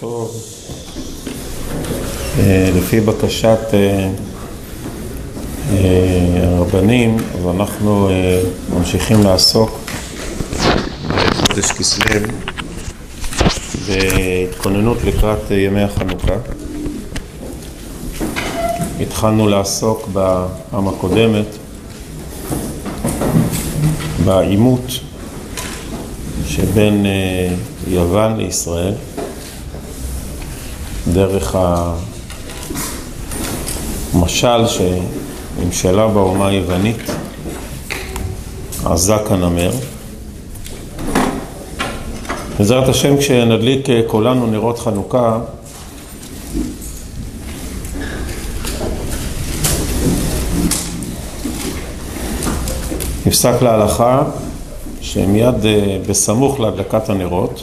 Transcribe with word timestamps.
טוב. 0.00 0.36
אה, 2.38 2.70
לפי 2.76 3.00
בקשת 3.00 3.58
אה, 3.72 4.10
אה, 5.70 6.48
הרבנים, 6.56 7.16
אז 7.16 7.46
אנחנו 7.56 8.10
ממשיכים 8.76 9.22
לעסוק 9.22 9.78
בחודש 11.08 11.72
כסלו 11.72 12.20
בהתכוננות 13.86 14.98
לקראת 15.04 15.50
ימי 15.50 15.82
החנוכה. 15.82 16.34
התחלנו 19.00 19.48
לעסוק 19.48 20.08
בפעם 20.12 20.88
הקודמת 20.88 21.46
בעימות 24.24 24.86
שבין 26.46 27.06
יוון 27.88 28.36
לישראל. 28.36 28.94
דרך 31.12 31.56
המשל 34.14 34.64
שנמשלה 34.66 36.08
באומה 36.08 36.48
היוונית, 36.48 37.10
הזק 38.84 39.22
הנמר. 39.30 39.70
בעזרת 42.58 42.88
השם, 42.88 43.16
כשנדליק 43.16 43.86
כולנו 44.06 44.46
נרות 44.46 44.78
חנוכה, 44.78 45.38
נפסק 53.26 53.62
להלכה 53.62 54.22
שמיד 55.00 55.66
אה, 55.66 55.98
בסמוך 56.08 56.60
להדלקת 56.60 57.08
הנרות 57.08 57.62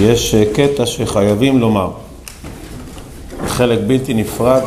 יש 0.00 0.34
אה, 0.34 0.44
קטע 0.54 0.86
שחייבים 0.86 1.58
לומר. 1.58 1.90
חלק 3.46 3.78
בלתי 3.86 4.14
נפרד 4.14 4.62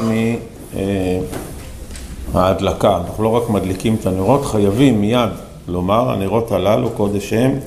מההדלקה. 2.33 2.97
אנחנו 2.97 3.23
לא 3.23 3.29
רק 3.29 3.49
מדליקים 3.49 3.95
את 4.01 4.05
הנרות, 4.05 4.45
חייבים 4.45 5.01
מיד 5.01 5.29
לומר, 5.67 6.11
הנרות 6.11 6.51
הללו 6.51 6.89
קודש 6.89 7.33
הם, 7.33 7.59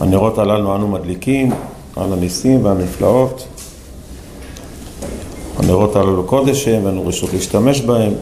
הנרות 0.00 0.38
הללו 0.38 0.76
אנו 0.76 0.88
מדליקים 0.88 1.50
על 1.96 2.12
הניסים 2.12 2.64
והנפלאות. 2.64 3.46
הנרות 5.58 5.96
הללו 5.96 6.24
קודש 6.24 6.68
הם, 6.68 6.84
ואנו 6.84 7.06
רשות 7.06 7.32
להשתמש 7.32 7.80
בהם. 7.80 8.12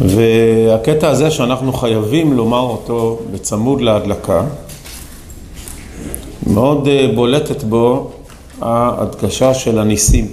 והקטע 0.00 1.08
הזה 1.08 1.30
שאנחנו 1.30 1.72
חייבים 1.72 2.32
לומר 2.32 2.60
אותו 2.60 3.18
בצמוד 3.32 3.80
להדלקה, 3.80 4.42
מאוד 6.46 6.88
אה, 6.88 7.08
בולטת 7.14 7.62
בו 7.64 8.10
ההדגשה 8.60 9.54
של 9.54 9.78
הניסים. 9.78 10.26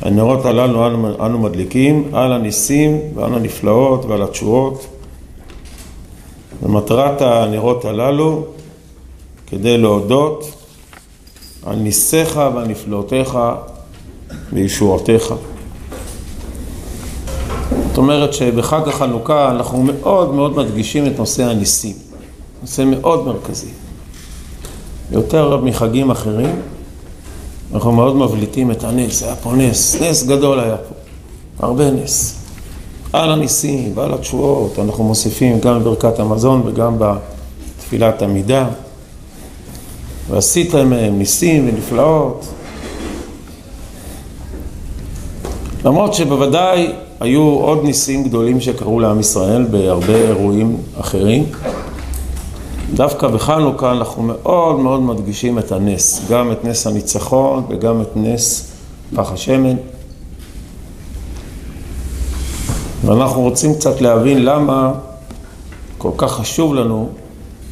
הנרות 0.00 0.44
הללו 0.44 0.86
אנו, 0.86 1.26
אנו 1.26 1.38
מדליקים 1.38 2.08
על 2.12 2.32
הניסים 2.32 3.00
ועל 3.14 3.34
הנפלאות 3.34 4.04
ועל 4.04 4.22
התשואות. 4.22 4.86
ומטרת 6.62 7.22
הנרות 7.22 7.84
הללו 7.84 8.44
כדי 9.46 9.78
להודות 9.78 10.44
על 11.66 11.76
ניסיך 11.76 12.36
ועל 12.36 12.66
נפלאותיך 12.66 13.38
וישועותיך. 14.52 15.34
זאת 17.88 17.98
אומרת 17.98 18.34
שבחג 18.34 18.88
החנוכה 18.88 19.50
אנחנו 19.50 19.82
מאוד 19.82 20.34
מאוד 20.34 20.56
מדגישים 20.56 21.06
את 21.06 21.18
נושא 21.18 21.44
הניסים. 21.44 21.96
נושא 22.62 22.82
מאוד 22.82 23.26
מרכזי. 23.26 23.83
יותר 25.10 25.56
מחגים 25.56 26.10
אחרים, 26.10 26.56
אנחנו 27.74 27.92
מאוד 27.92 28.16
מבליטים 28.16 28.70
את 28.70 28.84
הנס, 28.84 29.22
היה 29.22 29.36
פה 29.36 29.52
נס, 29.52 30.02
נס 30.02 30.22
גדול 30.22 30.60
היה 30.60 30.76
פה, 30.76 30.94
הרבה 31.66 31.90
נס. 31.90 32.40
על 33.12 33.30
הניסים 33.30 33.92
ועל 33.94 34.14
התשועות, 34.14 34.78
אנחנו 34.78 35.04
מוסיפים 35.04 35.60
גם 35.60 35.80
בברכת 35.80 36.18
המזון 36.18 36.62
וגם 36.66 36.96
בתפילת 36.98 38.22
עמידה. 38.22 38.68
ועשיתם 40.30 40.90
מהם 40.90 41.18
ניסים 41.18 41.68
ונפלאות. 41.68 42.46
למרות 45.84 46.14
שבוודאי 46.14 46.92
היו 47.20 47.42
עוד 47.42 47.84
ניסים 47.84 48.24
גדולים 48.24 48.60
שקרו 48.60 49.00
לעם 49.00 49.20
ישראל 49.20 49.64
בהרבה 49.70 50.14
אירועים 50.14 50.76
אחרים. 51.00 51.44
דווקא 52.94 53.28
בחנוכה 53.28 53.92
אנחנו 53.92 54.22
מאוד 54.22 54.78
מאוד 54.78 55.02
מדגישים 55.02 55.58
את 55.58 55.72
הנס, 55.72 56.20
גם 56.30 56.52
את 56.52 56.64
נס 56.64 56.86
הניצחון 56.86 57.64
וגם 57.68 58.00
את 58.02 58.16
נס 58.16 58.72
פח 59.14 59.32
השמן. 59.32 59.76
ואנחנו 63.04 63.40
רוצים 63.40 63.74
קצת 63.74 64.00
להבין 64.00 64.44
למה 64.44 64.92
כל 65.98 66.10
כך 66.16 66.32
חשוב 66.32 66.74
לנו 66.74 67.08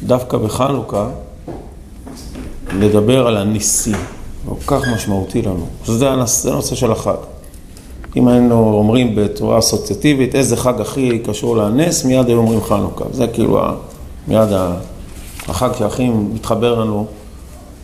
דווקא 0.03 0.37
בחנוכה 0.37 1.07
לדבר 2.79 3.27
על 3.27 3.37
הניסים, 3.37 3.97
כל 4.45 4.55
כך 4.77 4.87
משמעותי 4.93 5.41
לנו. 5.41 5.65
זה 5.85 6.09
הנושא, 6.09 6.75
של 6.75 6.91
החג. 6.91 7.15
אם 8.15 8.27
היינו 8.27 8.73
אומרים 8.73 9.15
בצורה 9.15 9.59
אסוציאטיבית 9.59 10.35
איזה 10.35 10.57
חג 10.57 10.81
הכי 10.81 11.19
קשור 11.19 11.57
לנס, 11.57 12.05
מיד 12.05 12.27
היו 12.27 12.37
אומרים 12.37 12.61
חנוכה. 12.61 13.05
זה 13.11 13.27
כאילו 13.27 13.59
מיד 14.27 14.51
ה... 14.53 14.73
החג 15.47 15.69
שהכי 15.77 16.09
מתחבר 16.09 16.79
לנו 16.79 17.05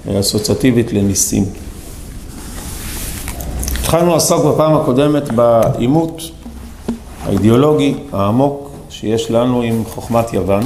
אה, 0.08 0.20
אסוציאטיבית 0.20 0.94
לניסים. 0.94 1.46
התחלנו 3.80 4.12
לעסוק 4.14 4.46
בפעם 4.46 4.76
הקודמת 4.76 5.32
בעימות 5.32 6.22
האידיאולוגי 7.24 7.96
העמוק 8.14 8.72
שיש 8.90 9.32
לנו 9.32 9.62
עם 9.62 9.86
חוכמת 9.86 10.34
יוון, 10.34 10.64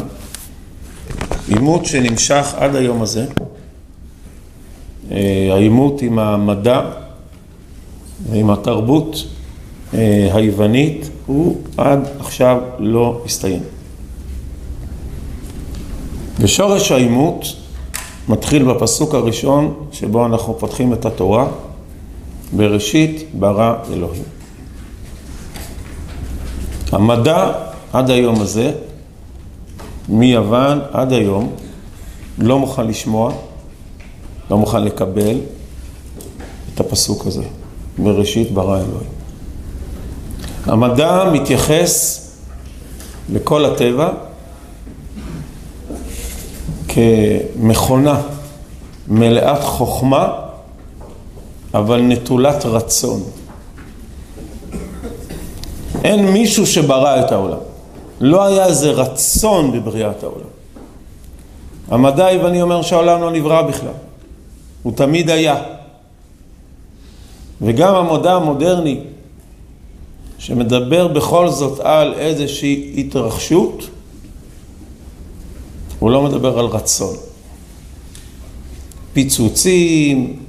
עימות 1.48 1.86
שנמשך 1.86 2.54
עד 2.58 2.76
היום 2.76 3.02
הזה, 3.02 3.26
אה, 5.12 5.50
העימות 5.52 6.02
עם 6.02 6.20
המדע 6.20 6.82
ועם 8.30 8.50
התרבות 8.50 9.24
אה, 9.94 10.30
היוונית 10.34 11.10
הוא 11.26 11.58
עד 11.78 12.00
עכשיו 12.20 12.58
לא 12.80 13.22
הסתיים. 13.26 13.62
ושורש 16.44 16.92
העימות 16.92 17.46
מתחיל 18.30 18.64
בפסוק 18.64 19.14
הראשון 19.14 19.74
שבו 19.92 20.26
אנחנו 20.26 20.60
פותחים 20.60 20.94
את 20.94 21.06
התורה, 21.06 21.48
בראשית 22.56 23.30
ברא 23.34 23.76
אלוהים. 23.94 24.24
המדע 26.92 27.52
עד 27.94 28.10
היום 28.10 28.42
הזה, 28.42 28.72
מיוון 30.10 30.80
עד 30.92 31.14
היום, 31.14 31.56
לא 32.38 32.60
מוכן 32.60 32.88
לשמוע, 32.88 33.34
לא 34.52 34.58
מוכן 34.58 34.84
לקבל 34.84 35.38
את 36.74 36.80
הפסוק 36.80 37.28
הזה, 37.28 37.44
בראשית 37.98 38.52
ברא 38.52 38.78
אלוהים. 38.78 39.10
המדע 40.66 41.30
מתייחס 41.34 42.20
לכל 43.30 43.66
הטבע 43.66 44.10
כמכונה 46.94 48.22
מלאת 49.08 49.64
חוכמה, 49.64 50.34
אבל 51.74 52.02
נטולת 52.02 52.66
רצון. 52.66 53.24
אין 56.04 56.26
מישהו 56.26 56.68
שברא 56.68 57.20
את 57.20 57.32
העולם. 57.32 57.58
לא 58.22 58.46
היה 58.46 58.66
איזה 58.66 58.92
רצון 58.92 59.72
בבריאת 59.72 60.24
העולם. 60.24 60.48
המדע 61.88 62.26
היווני 62.26 62.62
אומר 62.62 62.82
שהעולם 62.82 63.22
לא 63.22 63.32
נברא 63.32 63.62
בכלל. 63.62 63.94
הוא 64.84 64.94
תמיד 64.96 65.30
היה. 65.30 65.62
וגם 67.62 67.96
המדע 67.96 68.34
המודרני, 68.34 69.00
שמדבר 70.38 71.08
בכל 71.08 71.50
זאת 71.50 71.80
על 71.80 72.14
איזושהי 72.14 72.94
התרחשות, 72.98 73.84
הוא 76.04 76.12
לא 76.12 76.22
מדבר 76.22 76.60
על 76.60 76.66
רצון. 76.66 77.16
פיצוצים, 79.14 80.40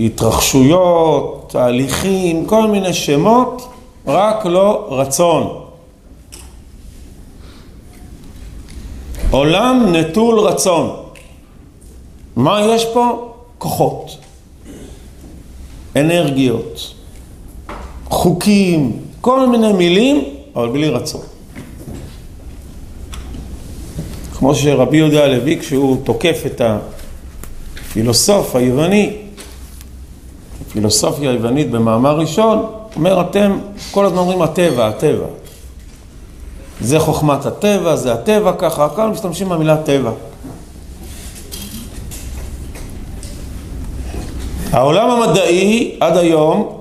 התרחשויות, 0.00 1.46
תהליכים, 1.52 2.46
כל 2.46 2.66
מיני 2.66 2.92
שמות, 2.92 3.68
רק 4.06 4.46
לא 4.46 4.86
רצון. 4.90 5.60
עולם 9.30 9.86
נטול 9.92 10.38
רצון. 10.40 10.96
מה 12.36 12.60
יש 12.62 12.86
פה? 12.94 13.34
כוחות, 13.58 14.16
אנרגיות, 15.96 16.94
חוקים, 18.08 18.92
כל 19.20 19.48
מיני 19.48 19.72
מילים, 19.72 20.24
אבל 20.56 20.68
בלי 20.68 20.88
רצון. 20.88 21.33
כמו 24.38 24.54
שרבי 24.54 24.96
יהודה 24.96 25.24
הלוי, 25.24 25.58
כשהוא 25.60 25.96
תוקף 26.04 26.42
את 26.46 26.60
פילוסוף 27.92 28.56
היווני, 28.56 29.16
פילוסופיה 30.72 31.30
היוונית 31.30 31.70
במאמר 31.70 32.18
ראשון, 32.18 32.66
אומר 32.96 33.20
אתם 33.20 33.58
כל 33.90 34.06
הזמן 34.06 34.18
אומרים 34.18 34.42
הטבע, 34.42 34.88
הטבע. 34.88 35.26
זה 36.80 36.98
חוכמת 36.98 37.46
הטבע, 37.46 37.96
זה 37.96 38.12
הטבע, 38.12 38.52
ככה, 38.58 38.88
כאן 38.96 39.10
משתמשים 39.10 39.48
במילה 39.48 39.76
טבע. 39.76 40.10
העולם 44.72 45.10
המדעי 45.10 45.96
עד 46.00 46.16
היום 46.16 46.78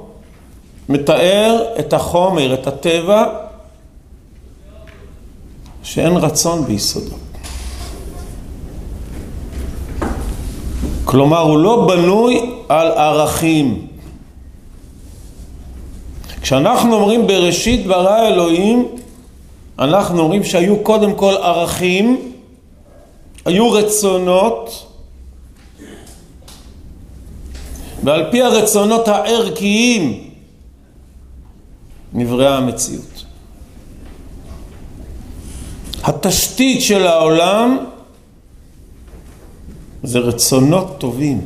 מתאר 0.90 1.66
את 1.80 1.94
החומר, 1.94 2.54
את 2.54 2.68
הטבע, 2.68 3.26
שאין 5.84 6.18
רצון 6.18 6.66
ביסודו. 6.66 7.23
כלומר, 11.14 11.40
הוא 11.40 11.58
לא 11.58 11.88
בנוי 11.88 12.54
על 12.70 12.88
ערכים. 12.88 13.88
כשאנחנו 16.42 16.96
אומרים 16.96 17.28
בראשית 17.28 17.88
ברא 17.88 18.28
אלוהים, 18.28 18.88
אנחנו 19.80 20.22
אומרים 20.22 20.44
שהיו 20.44 20.80
קודם 20.84 21.16
כל 21.16 21.34
ערכים, 21.34 22.32
היו 23.46 23.72
רצונות, 23.72 24.88
ועל 28.04 28.32
פי 28.32 28.42
הרצונות 28.42 29.08
הערכיים 29.08 30.30
נבראה 32.14 32.58
המציאות. 32.58 33.26
התשתית 36.04 36.82
של 36.82 37.08
העולם 37.08 37.93
זה 40.04 40.20
רצונות 40.20 40.96
טובים. 40.98 41.42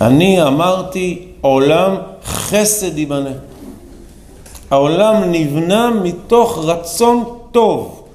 אני 0.00 0.42
אמרתי 0.42 1.28
עולם 1.40 1.96
חסד 2.24 2.98
ייבנה. 2.98 3.30
העולם 4.70 5.22
נבנה 5.30 5.90
מתוך 6.02 6.58
רצון 6.58 7.24
טוב 7.52 8.08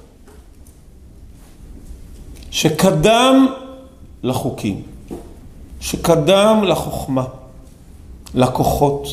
שקדם 2.50 3.46
לחוקים, 4.22 4.82
שקדם 5.80 6.64
לחוכמה, 6.64 7.24
לכוחות. 8.34 9.06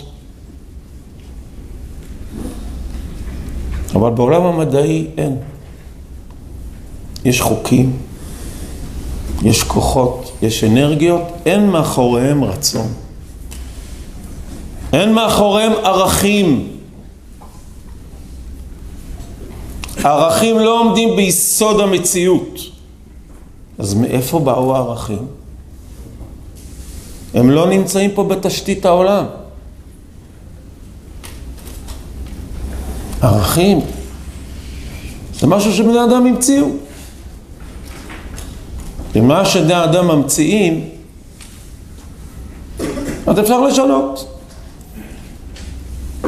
אבל 3.95 4.09
בעולם 4.12 4.41
המדעי 4.41 5.07
אין. 5.17 5.38
יש 7.25 7.41
חוקים, 7.41 7.97
יש 9.43 9.63
כוחות, 9.63 10.31
יש 10.41 10.63
אנרגיות, 10.63 11.21
אין 11.45 11.69
מאחוריהם 11.69 12.43
רצון. 12.43 12.87
אין 14.93 15.13
מאחוריהם 15.13 15.71
ערכים. 15.83 16.67
הערכים 20.03 20.59
לא 20.59 20.79
עומדים 20.79 21.15
ביסוד 21.15 21.79
המציאות. 21.79 22.59
אז 23.77 23.93
מאיפה 23.93 24.39
באו 24.39 24.75
הערכים? 24.75 25.27
הם 27.33 27.51
לא 27.51 27.69
נמצאים 27.69 28.11
פה 28.11 28.23
בתשתית 28.23 28.85
העולם. 28.85 29.25
ערכים 33.21 33.79
זה 35.39 35.47
משהו 35.47 35.73
שבני 35.73 36.03
אדם 36.03 36.25
המציאו. 36.25 36.67
ומה 39.13 39.45
שבני 39.45 39.83
אדם 39.83 40.07
ממציאים, 40.07 40.89
אז 43.27 43.39
אפשר 43.39 43.61
לשנות. 43.61 44.39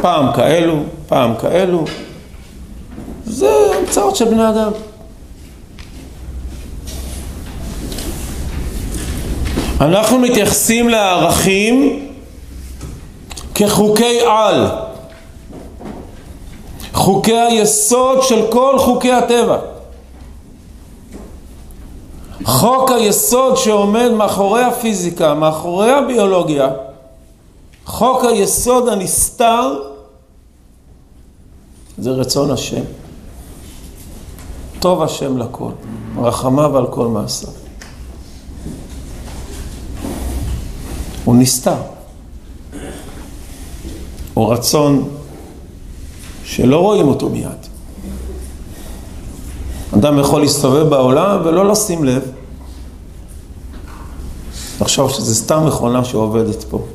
פעם 0.01 0.33
כאלו, 0.35 0.83
פעם 1.07 1.33
כאלו. 1.41 1.85
זה 3.25 3.49
המצאות 3.79 4.15
של 4.15 4.25
בני 4.25 4.49
אדם. 4.49 4.71
אנחנו 9.81 10.19
מתייחסים 10.19 10.89
לערכים 10.89 12.07
כחוקי 13.55 14.19
על, 14.19 14.67
חוקי 16.93 17.37
היסוד 17.37 18.23
של 18.23 18.45
כל 18.49 18.79
חוקי 18.79 19.11
הטבע. 19.11 19.57
חוק 22.43 22.91
היסוד 22.91 23.57
שעומד 23.57 24.09
מאחורי 24.11 24.63
הפיזיקה, 24.63 25.33
מאחורי 25.33 25.91
הביולוגיה, 25.91 26.69
חוק 27.85 28.23
היסוד 28.23 28.87
הנסתר 28.87 29.91
זה 31.97 32.11
רצון 32.11 32.51
השם. 32.51 32.81
טוב 34.79 35.01
השם 35.01 35.37
לכל, 35.37 35.71
רחמיו 36.17 36.77
על 36.77 36.87
כל 36.87 37.07
מעשיו. 37.07 37.49
הוא 41.25 41.35
נסתר. 41.35 41.75
הוא 44.33 44.53
רצון 44.53 45.09
שלא 46.43 46.79
רואים 46.79 47.07
אותו 47.07 47.29
מיד. 47.29 47.70
אדם 49.93 50.19
יכול 50.19 50.41
להסתובב 50.41 50.89
בעולם 50.89 51.41
ולא 51.43 51.71
לשים 51.71 52.03
לב, 52.03 52.21
לחשוב 54.81 55.11
שזה 55.11 55.35
סתם 55.35 55.65
מכונה 55.67 56.05
שעובדת 56.05 56.63
פה. 56.63 56.85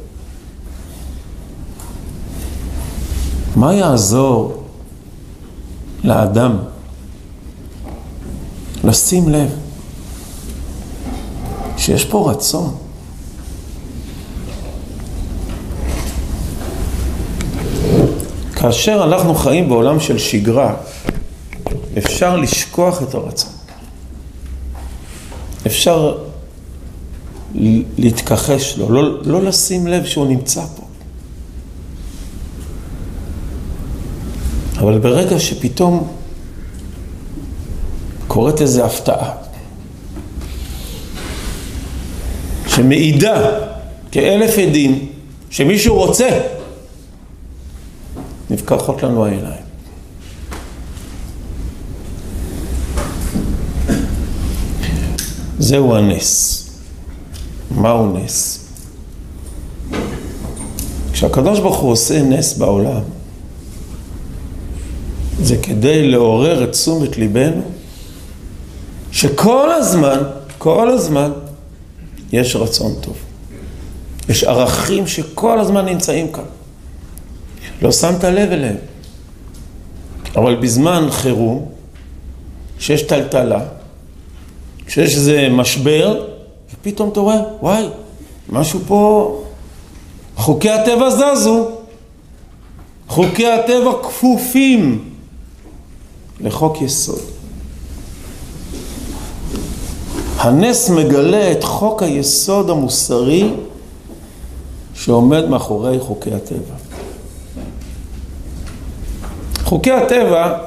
מה 3.56 3.75
יעזור 3.75 4.62
לאדם 6.04 6.56
לשים 8.84 9.28
לב 9.28 9.50
שיש 11.76 12.04
פה 12.04 12.31
רצון? 12.31 12.75
כאשר 18.54 19.04
אנחנו 19.04 19.34
חיים 19.34 19.69
בעולם 19.69 20.00
של 20.00 20.19
שגרה, 20.19 20.75
אפשר 21.98 22.37
לשכוח 22.37 23.02
את 23.02 23.14
הרצון. 23.14 23.52
אפשר 25.66 26.18
להתכחש 27.99 28.78
לו, 28.78 28.90
לא, 28.90 29.23
לא 29.25 29.42
לשים 29.42 29.87
לב 29.87 30.04
שהוא 30.04 30.26
נמצא 30.26 30.62
פה. 30.76 30.82
אבל 34.78 34.99
ברגע 34.99 35.40
שפתאום 35.40 36.09
קורית 38.26 38.61
איזו 38.61 38.85
הפתעה, 38.85 39.32
שמעידה 42.66 43.50
כאלף 44.12 44.59
עדים 44.59 45.09
שמישהו 45.50 45.94
רוצה, 45.94 46.28
נפקחות 48.50 49.02
לנו 49.02 49.26
העיניים. 49.26 49.65
זהו 55.66 55.96
הנס. 55.96 56.62
מהו 57.70 58.18
נס? 58.18 58.66
כשהקדוש 61.12 61.61
ברוך 61.61 61.76
הוא 61.76 61.90
עושה 61.90 62.23
נס 62.23 62.58
בעולם, 62.58 63.02
זה 65.42 65.56
כדי 65.56 66.11
לעורר 66.11 66.64
את 66.64 66.73
תשומת 66.73 67.16
ליבנו, 67.16 67.62
שכל 69.12 69.73
הזמן, 69.73 70.18
כל 70.58 70.90
הזמן, 70.90 71.32
יש 72.32 72.56
רצון 72.56 72.94
טוב. 73.00 73.16
יש 74.28 74.44
ערכים 74.44 75.06
שכל 75.06 75.61
הזמן 75.61 75.85
נמצאים 75.85 76.32
כאן. 76.32 76.44
לא 77.82 77.92
שמת 77.92 78.25
לב 78.25 78.52
אליהם. 78.52 78.76
אבל 80.37 80.56
בזמן 80.56 81.06
חירום, 81.11 81.68
כשיש 82.78 83.02
טלטלה, 83.02 83.61
כשיש 84.87 85.16
איזה 85.16 85.49
משבר, 85.50 86.25
ופתאום 86.75 87.09
אתה 87.09 87.21
רואה, 87.21 87.40
וואי, 87.61 87.88
משהו 88.49 88.81
פה, 88.87 89.43
חוקי 90.37 90.71
הטבע 90.71 91.11
זזו, 91.11 91.69
חוקי 93.09 93.47
הטבע 93.47 93.93
כפופים 94.02 95.05
לחוק 96.40 96.83
יסוד. 96.83 97.21
הנס 100.38 100.90
מגלה 100.90 101.52
את 101.52 101.64
חוק 101.64 102.02
היסוד 102.02 102.71
המוסרי 102.71 103.50
שעומד 104.95 105.49
מאחורי 105.49 106.00
חוקי 106.00 106.31
הטבע. 106.33 106.75
חוקי 109.64 109.93
הטבע 109.93 110.59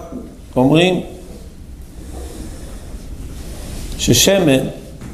אומרים 0.56 1.02
ששמן 4.00 4.68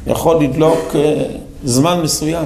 יכול 0.07 0.43
לדלוק 0.43 0.95
אה, 0.95 1.25
זמן 1.63 2.01
מסוים. 2.03 2.45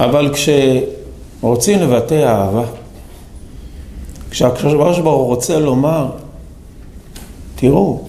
אבל 0.00 0.34
כשרוצים 0.34 1.80
לבטא 1.80 2.14
אהבה, 2.14 2.64
כשהקדוש 4.30 4.74
ברוך 4.74 4.98
הוא 5.04 5.26
רוצה 5.26 5.58
לומר, 5.58 6.10
תראו, 7.54 8.08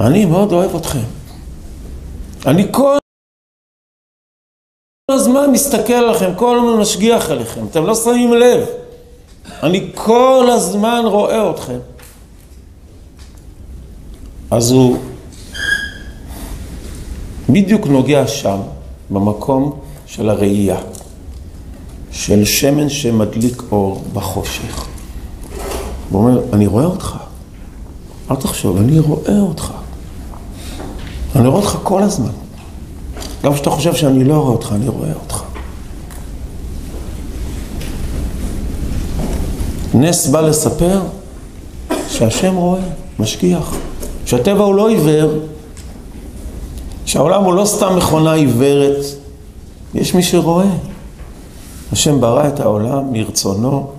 אני 0.00 0.24
מאוד 0.24 0.52
אוהב 0.52 0.76
אתכם. 0.76 1.04
אני 2.46 2.66
כל 2.70 2.98
הזמן 5.10 5.50
מסתכל 5.52 5.92
עליכם, 5.92 6.34
כל 6.36 6.58
הזמן 6.58 6.80
משגיח 6.80 7.30
עליכם, 7.30 7.66
אתם 7.66 7.86
לא 7.86 7.94
שמים 7.94 8.34
לב. 8.34 8.66
אני 9.62 9.90
כל 9.94 10.48
הזמן 10.52 11.02
רואה 11.04 11.50
אתכם. 11.50 11.78
אז 14.50 14.70
הוא 14.70 14.98
בדיוק 17.48 17.86
נוגע 17.86 18.26
שם, 18.26 18.58
במקום 19.10 19.78
של 20.06 20.30
הראייה, 20.30 20.78
של 22.10 22.44
שמן 22.44 22.88
שמדליק 22.88 23.62
אור 23.72 24.04
בחושך. 24.12 24.86
הוא 26.10 26.24
אומר, 26.24 26.40
אני 26.52 26.66
רואה 26.66 26.84
אותך. 26.84 27.16
אל 28.30 28.36
תחשוב, 28.36 28.76
אני 28.76 28.98
רואה 28.98 29.40
אותך. 29.40 29.72
אני 31.36 31.48
רואה 31.48 31.60
אותך 31.60 31.78
כל 31.82 32.02
הזמן. 32.02 32.30
גם 33.44 33.54
כשאתה 33.54 33.70
חושב 33.70 33.94
שאני 33.94 34.24
לא 34.24 34.34
רואה 34.34 34.52
אותך, 34.52 34.72
אני 34.72 34.88
רואה 34.88 35.12
אותך. 35.12 35.42
נס 39.94 40.26
בא 40.26 40.40
לספר 40.40 41.00
שהשם 42.08 42.54
רואה, 42.54 42.80
משגיח, 43.18 43.74
שהטבע 44.28 44.64
הוא 44.64 44.74
לא 44.74 44.88
עיוור, 44.88 45.30
שהעולם 47.06 47.44
הוא 47.44 47.54
לא 47.54 47.64
סתם 47.64 47.96
מכונה 47.96 48.32
עיוורת, 48.32 49.04
יש 49.94 50.14
מי 50.14 50.22
שרואה. 50.22 50.70
השם 51.92 52.20
ברא 52.20 52.48
את 52.48 52.60
העולם 52.60 53.12
מרצונו, 53.12 53.90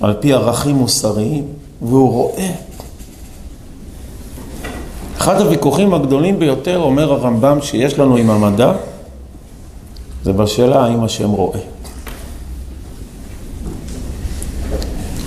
על 0.00 0.14
פי 0.20 0.32
ערכים 0.32 0.76
מוסריים, 0.76 1.44
והוא 1.82 2.10
רואה. 2.10 2.50
אחד 5.18 5.40
הוויכוחים 5.40 5.94
הגדולים 5.94 6.38
ביותר, 6.38 6.78
אומר 6.78 7.12
הרמב"ם, 7.12 7.58
שיש 7.62 7.98
לנו 7.98 8.16
עם 8.16 8.30
המדע, 8.30 8.72
זה 10.24 10.32
בשאלה 10.32 10.84
האם 10.84 11.04
השם 11.04 11.30
רואה. 11.30 11.60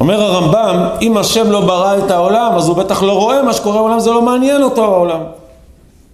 אומר 0.06 0.22
הרמב"ם, 0.22 0.88
אם 1.02 1.18
השם 1.18 1.52
לא 1.52 1.62
ברא 1.62 1.98
את 1.98 2.12
העולם, 2.12 2.52
אז 2.56 2.68
הוא 2.68 2.78
בטח 2.78 3.04
לא 3.04 3.14
רואה 3.14 3.42
מה 3.42 3.54
שקורה 3.54 3.78
בעולם, 3.78 4.00
זה 4.00 4.12
לא 4.12 4.22
מעניין 4.22 4.64
אותו 4.64 4.84
העולם. 4.84 5.22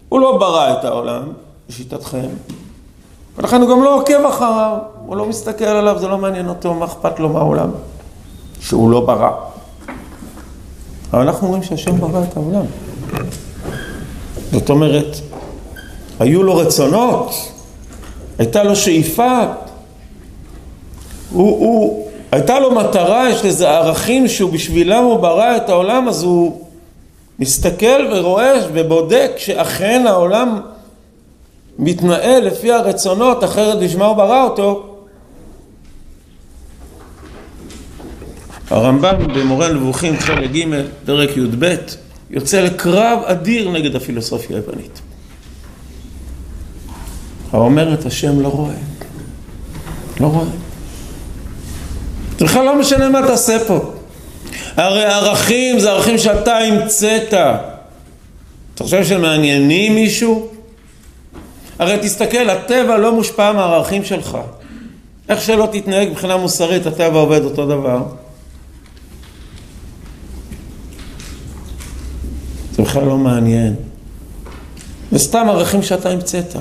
הוא 0.10 0.20
לא 0.20 0.38
ברא 0.38 0.74
את 0.74 0.86
העולם, 0.86 1.24
לשיטתכם, 1.70 2.28
ולכן 3.38 3.62
הוא 3.62 3.70
גם 3.70 3.84
לא 3.84 3.96
עוקב 3.96 4.26
אחריו, 4.30 4.78
הוא 5.06 5.16
לא 5.16 5.26
מסתכל 5.26 5.66
עליו, 5.66 6.00
זה 6.00 6.08
לא 6.08 6.18
מעניין 6.18 6.50
אותו, 6.50 6.74
מה 6.74 6.86
אכפת 6.86 7.20
לו 7.20 7.30
מהעולם, 7.30 7.70
שהוא 8.60 8.92
לא 8.92 9.02
ברא. 9.02 9.32
אבל 11.14 11.22
אנחנו 11.22 11.48
אומרים 11.48 11.64
שהשם 11.64 11.98
ברא 11.98 12.24
את 12.24 12.38
העולם. 12.38 12.66
זאת 14.52 14.70
אומרת, 14.70 15.16
היו 16.20 16.44
לו 16.44 16.56
רצונות, 16.56 17.34
הייתה 18.38 18.64
לו 18.64 18.76
שאיפה, 18.76 19.40
הוא, 21.32 21.58
הוא, 21.60 22.11
הייתה 22.32 22.60
לו 22.60 22.76
מטרה, 22.76 23.30
יש 23.30 23.46
לזה 23.46 23.70
ערכים 23.70 24.28
שהוא 24.28 24.52
בשבילם 24.52 25.04
הוא 25.04 25.20
ברא 25.20 25.58
את 25.58 25.70
העולם, 25.70 26.08
אז 26.08 26.24
הוא 26.24 26.68
מסתכל 27.40 28.08
ורואה 28.14 28.54
ובודק 28.74 29.32
שאכן 29.38 30.04
העולם 30.08 30.62
מתנהל 31.80 32.44
לפי 32.44 32.72
הרצונות, 32.72 33.44
אחרת 33.44 33.80
בשמה 33.80 34.06
הוא 34.06 34.18
ברא 34.18 34.44
אותו. 34.44 34.88
הרמב"ם 38.70 39.34
במורה 39.34 39.70
נבוכים 39.70 40.20
חלק 40.20 40.52
ג' 40.52 40.66
פרק 41.06 41.38
י"ב 41.38 41.76
יוצא 42.30 42.62
לקרב 42.62 43.20
אדיר 43.24 43.72
נגד 43.72 43.96
הפילוסופיה 43.96 44.58
היוונית. 44.58 45.02
האומרת 47.52 48.06
השם 48.06 48.40
לא 48.40 48.48
רואה. 48.48 48.74
לא 50.20 50.28
רואה. 50.28 50.61
בכלל 52.42 52.66
לא 52.66 52.80
משנה 52.80 53.10
מה 53.10 53.22
תעשה 53.28 53.58
פה. 53.68 53.92
הרי 54.76 55.06
ערכים 55.06 55.80
זה 55.80 55.92
ערכים 55.92 56.18
שאתה 56.18 56.58
המצאת. 56.58 57.34
אתה 58.76 58.84
חושב 58.84 59.06
שהם 59.06 59.22
מעניינים 59.22 59.96
מישהו? 59.96 60.48
הרי 61.80 61.98
תסתכל, 62.02 62.50
הטבע 62.50 62.98
לא 62.98 63.16
מושפע 63.16 63.52
מהערכים 63.52 64.04
שלך. 64.04 64.38
איך 65.30 65.42
שלא 65.42 65.68
תתנהג 65.72 66.10
מבחינה 66.10 66.38
מוסרית, 66.38 66.86
הטבע 66.86 67.20
עובד 67.20 67.44
אותו 67.44 67.66
דבר. 67.66 68.04
זה 72.72 72.84
בכלל 72.84 73.06
לא 73.06 73.18
מעניין. 73.18 73.76
זה 75.12 75.20
סתם 75.20 75.46
ערכים 75.50 75.84
שאתה 75.84 76.10
המצאת. 76.10 76.56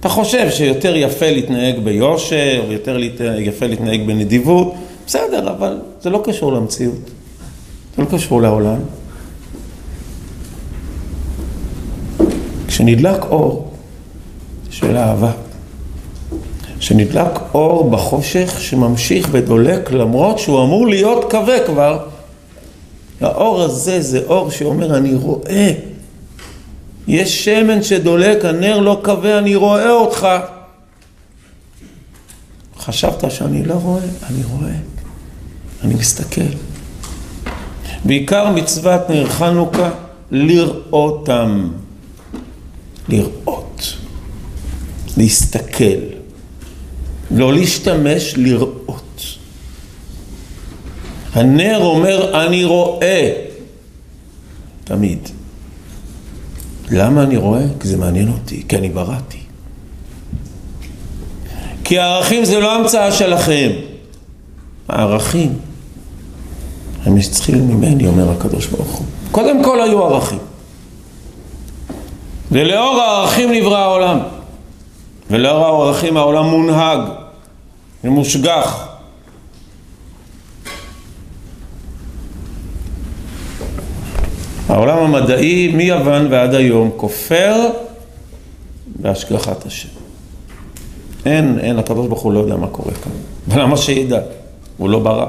אתה 0.00 0.08
חושב 0.08 0.50
שיותר 0.50 0.96
יפה 0.96 1.30
להתנהג 1.30 1.78
ביושר, 1.78 2.64
יותר 2.68 2.98
יפה 3.38 3.66
להתנהג 3.66 4.06
בנדיבות, 4.06 4.74
בסדר, 5.06 5.50
אבל 5.50 5.78
זה 6.00 6.10
לא 6.10 6.22
קשור 6.24 6.52
למציאות. 6.52 7.10
זה 7.96 8.02
לא 8.02 8.06
קשור 8.10 8.42
לעולם. 8.42 8.78
כשנדלק 12.66 13.24
אור 13.24 13.72
של 14.70 14.96
אהבה, 14.96 15.32
כשנדלק 16.78 17.40
אור 17.54 17.90
בחושך 17.90 18.60
שממשיך 18.60 19.28
ודולק 19.32 19.92
למרות 19.92 20.38
שהוא 20.38 20.64
אמור 20.64 20.88
להיות 20.88 21.30
כבה 21.30 21.66
כבר, 21.66 21.98
האור 23.20 23.62
הזה 23.62 24.00
זה 24.00 24.20
אור 24.26 24.50
שאומר 24.50 24.96
אני 24.96 25.14
רואה. 25.14 25.89
יש 27.10 27.44
שמן 27.44 27.82
שדולק, 27.82 28.44
הנר 28.44 28.78
לא 28.78 29.00
כבה, 29.04 29.38
אני 29.38 29.54
רואה 29.54 29.90
אותך. 29.90 30.28
חשבת 32.78 33.30
שאני 33.30 33.64
לא 33.64 33.74
רואה? 33.74 34.02
אני 34.30 34.44
רואה. 34.44 34.74
אני 35.82 35.94
מסתכל. 35.94 36.50
בעיקר 38.04 38.50
מצוות 38.50 39.10
נר 39.10 39.26
חנוכה, 39.26 39.90
לראותם. 40.30 41.70
לראות. 43.08 43.96
להסתכל. 45.16 46.00
לא 47.30 47.52
להשתמש, 47.52 48.34
לראות. 48.36 49.20
הנר 51.34 51.78
אומר, 51.82 52.46
אני 52.46 52.64
רואה. 52.64 53.32
תמיד. 54.84 55.28
למה 56.90 57.22
אני 57.22 57.36
רואה? 57.36 57.62
כי 57.80 57.88
זה 57.88 57.96
מעניין 57.96 58.28
אותי, 58.28 58.62
כי 58.68 58.76
אני 58.76 58.88
בראתי. 58.88 59.38
כי 61.84 61.98
הערכים 61.98 62.44
זה 62.44 62.60
לא 62.60 62.74
המצאה 62.74 63.12
שלכם. 63.12 63.70
הערכים 64.88 65.58
הם 67.04 67.20
צריכים 67.20 67.68
ממני, 67.68 68.06
אומר 68.06 68.30
הקדוש 68.30 68.66
ברוך 68.66 68.88
הוא. 68.88 69.06
קודם 69.30 69.64
כל 69.64 69.80
היו 69.80 70.04
ערכים. 70.04 70.38
ולאור 72.52 73.00
הערכים 73.00 73.52
נברא 73.52 73.78
העולם. 73.78 74.18
ולאור 75.30 75.64
הערכים 75.64 76.16
העולם 76.16 76.44
מונהג 76.44 77.00
ומושגח. 78.04 78.89
העולם 84.70 84.98
המדעי 84.98 85.68
מיוון 85.68 86.26
ועד 86.30 86.54
היום 86.54 86.90
כופר 86.96 87.70
בהשגחת 88.86 89.66
השם. 89.66 89.88
אין, 91.26 91.58
אין, 91.58 91.78
הוא 92.22 92.32
לא 92.32 92.40
יודע 92.40 92.56
מה 92.56 92.66
קורה 92.66 92.92
כאן. 92.94 93.12
ולמה 93.48 93.76
שידע? 93.76 94.20
הוא 94.76 94.90
לא 94.90 94.98
ברא. 94.98 95.26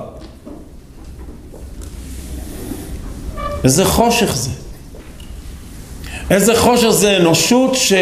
איזה 3.64 3.86
חושך 3.86 4.36
זה. 4.36 4.50
איזה 6.30 6.60
חושך 6.60 6.90
זה 6.90 7.18
אנושות 7.18 7.76
ש... 7.76 7.94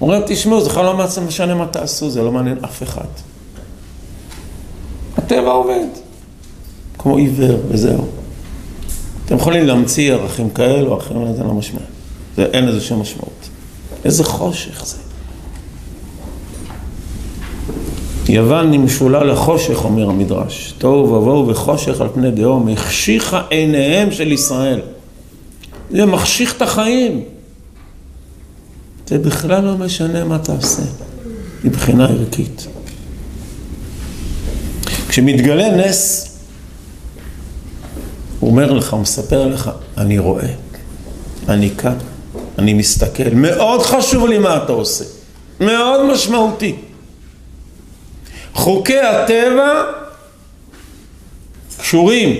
אומרים, 0.00 0.22
תשמעו, 0.26 0.60
זה 0.60 0.70
בכלל 0.70 0.84
לא 0.84 1.06
משנה 1.26 1.54
מה 1.54 1.66
תעשו, 1.66 2.10
זה 2.10 2.22
לא 2.22 2.32
מעניין 2.32 2.64
אף 2.64 2.82
אחד. 2.82 3.08
הטבע 5.16 5.50
עובד, 5.50 5.86
כמו 6.98 7.16
עיוור 7.16 7.58
וזהו. 7.68 8.17
אתם 9.28 9.36
יכולים 9.36 9.66
להמציא 9.66 10.12
ערכים 10.12 10.50
כאלו 10.50 10.92
או 10.92 10.98
אחרים, 10.98 11.34
זה 11.36 11.42
לא 11.42 11.54
משמעות. 11.54 11.86
אין 12.38 12.66
לזה 12.66 12.80
שום 12.80 13.00
משמעות. 13.00 13.48
איזה 14.04 14.24
חושך 14.24 14.86
זה. 14.86 14.96
יוון 18.28 18.70
נמשולה 18.70 19.24
לחושך, 19.24 19.84
אומר 19.84 20.08
המדרש. 20.08 20.74
תוהו 20.78 21.12
ובוהו 21.12 21.48
וחושך 21.48 22.00
על 22.00 22.08
פני 22.14 22.30
דהום, 22.30 22.68
החשיכה 22.68 23.42
עיניהם 23.50 24.12
של 24.12 24.32
ישראל. 24.32 24.80
זה 25.90 26.06
מחשיך 26.06 26.56
את 26.56 26.62
החיים. 26.62 27.24
זה 29.06 29.18
בכלל 29.18 29.64
לא 29.64 29.76
משנה 29.76 30.24
מה 30.24 30.38
תעשה, 30.38 30.82
מבחינה 31.64 32.04
ערכית. 32.04 32.66
כשמתגלה 35.08 35.76
נס, 35.76 36.27
הוא 38.40 38.50
אומר 38.50 38.72
לך, 38.72 38.92
הוא 38.92 39.00
מספר 39.00 39.46
לך, 39.46 39.70
אני 39.98 40.18
רואה, 40.18 40.48
אני 41.48 41.70
כאן, 41.70 41.96
אני 42.58 42.74
מסתכל, 42.74 43.34
מאוד 43.34 43.82
חשוב 43.82 44.26
לי 44.26 44.38
מה 44.38 44.56
אתה 44.56 44.72
עושה, 44.72 45.04
מאוד 45.60 46.12
משמעותי. 46.12 46.76
חוקי 48.54 49.00
הטבע 49.00 49.82
קשורים 51.80 52.36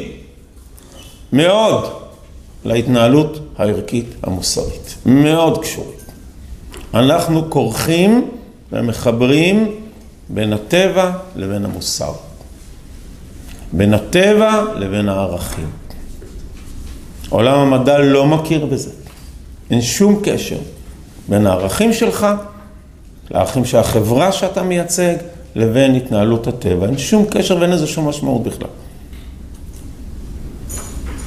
מאוד 1.33 1.85
להתנהלות 2.65 3.39
הערכית 3.57 4.07
המוסרית, 4.23 4.95
מאוד 5.07 5.63
קשורים. 5.63 5.99
אנחנו 6.95 7.51
כורכים 7.51 8.31
ומחברים 8.73 9.75
בין 10.29 10.53
הטבע 10.53 11.11
לבין 11.37 11.65
המוסר, 11.65 12.13
בין 13.73 13.95
הטבע 13.95 14.65
לבין 14.77 15.09
הערכים. 15.09 15.71
עולם 17.29 17.59
המדע 17.59 17.99
לא 17.99 18.27
מכיר 18.27 18.67
בזה. 18.67 18.91
אין 19.71 19.83
שום 19.83 20.21
קשר 20.25 20.59
בין 21.29 21.47
הערכים 21.47 21.93
שלך 21.93 22.27
לערכים 23.31 23.65
של 23.65 23.79
החברה 23.79 24.33
שאתה 24.33 24.63
מייצג 24.63 25.15
לבין 25.55 25.95
התנהלות 25.95 26.47
הטבע. 26.47 26.87
אין 26.87 26.99
שום 26.99 27.25
קשר 27.31 27.57
ואין 27.61 27.71
לזה 27.71 27.87
שום 27.87 28.09
משמעות 28.09 28.43
בכלל. 28.43 28.69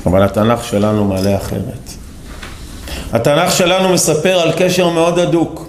אבל 0.06 0.24
התנ"ך 0.24 0.64
שלנו 0.64 1.06
מעלה 1.06 1.36
אחרת. 1.36 1.92
התנ"ך 3.12 3.52
שלנו 3.52 3.90
מספר 3.90 4.40
על 4.40 4.52
קשר 4.58 4.90
מאוד 4.90 5.20
הדוק. 5.20 5.68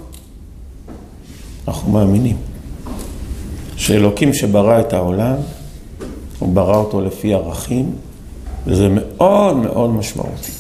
אנחנו 1.69 1.93
מאמינים 1.93 2.37
שאלוקים 3.77 4.35
שברא 4.35 4.81
את 4.81 4.93
העולם, 4.93 5.35
הוא 6.39 6.55
ברא 6.55 6.77
אותו 6.77 7.01
לפי 7.01 7.35
ערכים, 7.35 7.93
וזה 8.67 8.89
מאוד 8.89 9.57
מאוד 9.57 9.91
משמעותי. 9.91 10.53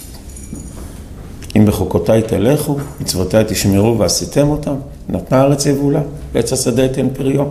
אם 1.56 1.66
בחוקותיי 1.66 2.22
תלכו, 2.22 2.76
מצוותיי 3.00 3.44
תשמרו 3.48 3.98
ועשיתם 3.98 4.48
אותם, 4.48 4.74
נתנה 5.08 5.38
הארץ 5.38 5.66
יבולה, 5.66 6.00
ועץ 6.32 6.52
השדה 6.52 6.84
יתן 6.84 7.08
פריו. 7.14 7.46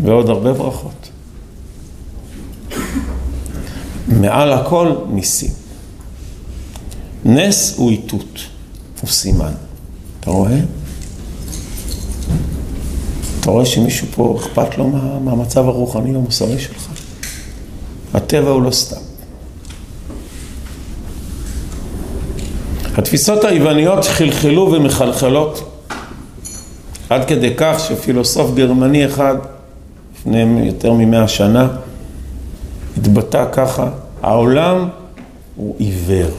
ועוד 0.00 0.28
הרבה 0.28 0.52
ברכות. 0.52 1.10
מעל 4.08 4.52
הכל 4.52 4.92
ניסים. 5.10 5.50
נס 7.24 7.74
הוא 7.76 7.90
איתות, 7.90 8.38
הוא 9.00 9.10
סימן. 9.10 9.52
אתה 10.20 10.30
רואה? 10.30 10.58
אתה 13.40 13.50
רואה 13.50 13.66
שמישהו 13.66 14.06
פה 14.14 14.38
אכפת 14.40 14.78
לו 14.78 14.88
מה, 14.88 15.18
מהמצב 15.18 15.68
הרוחני 15.68 16.14
המוסרי 16.14 16.58
שלך? 16.58 16.93
הטבע 18.14 18.50
הוא 18.50 18.62
לא 18.62 18.70
סתם. 18.70 19.00
התפיסות 22.96 23.44
היווניות 23.44 24.04
חלחלו 24.04 24.72
ומחלחלות 24.72 25.70
עד 27.10 27.24
כדי 27.24 27.54
כך 27.56 27.76
שפילוסוף 27.88 28.54
גרמני 28.54 29.06
אחד 29.06 29.34
לפני 30.14 30.66
יותר 30.66 30.92
ממאה 30.92 31.28
שנה 31.28 31.68
התבטא 32.96 33.44
ככה, 33.52 33.88
העולם 34.22 34.88
הוא 35.56 35.74
עיוור. 35.78 36.30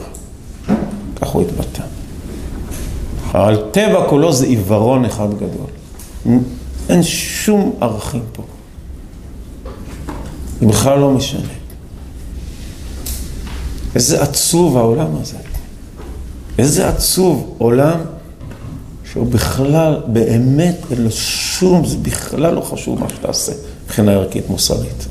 כך 1.20 1.28
הוא 1.28 1.42
התבטא. 1.42 1.82
אבל 3.32 3.62
טבע 3.70 4.08
כולו 4.08 4.32
זה 4.32 4.46
עיוורון 4.46 5.04
אחד 5.04 5.28
גדול. 5.34 6.40
אין 6.88 7.02
שום 7.02 7.72
ערכים 7.80 8.22
פה. 8.32 8.42
זה 10.60 10.66
בכלל 10.66 10.98
לא 10.98 11.10
משנה. 11.10 11.65
איזה 13.96 14.22
עצוב 14.22 14.76
העולם 14.76 15.08
הזה. 15.20 15.36
איזה 16.58 16.88
עצוב 16.88 17.54
עולם 17.58 18.00
שהוא 19.12 19.26
בכלל, 19.26 20.00
באמת, 20.06 20.76
אין 20.90 21.02
לו 21.02 21.10
שום, 21.10 21.84
זה 21.84 21.96
בכלל 21.96 22.54
לא 22.54 22.60
חשוב 22.60 23.00
מה 23.00 23.08
שתעשה 23.08 23.52
מבחינה 23.84 24.12
ערכית 24.12 24.50
מוסרית. 24.50 25.06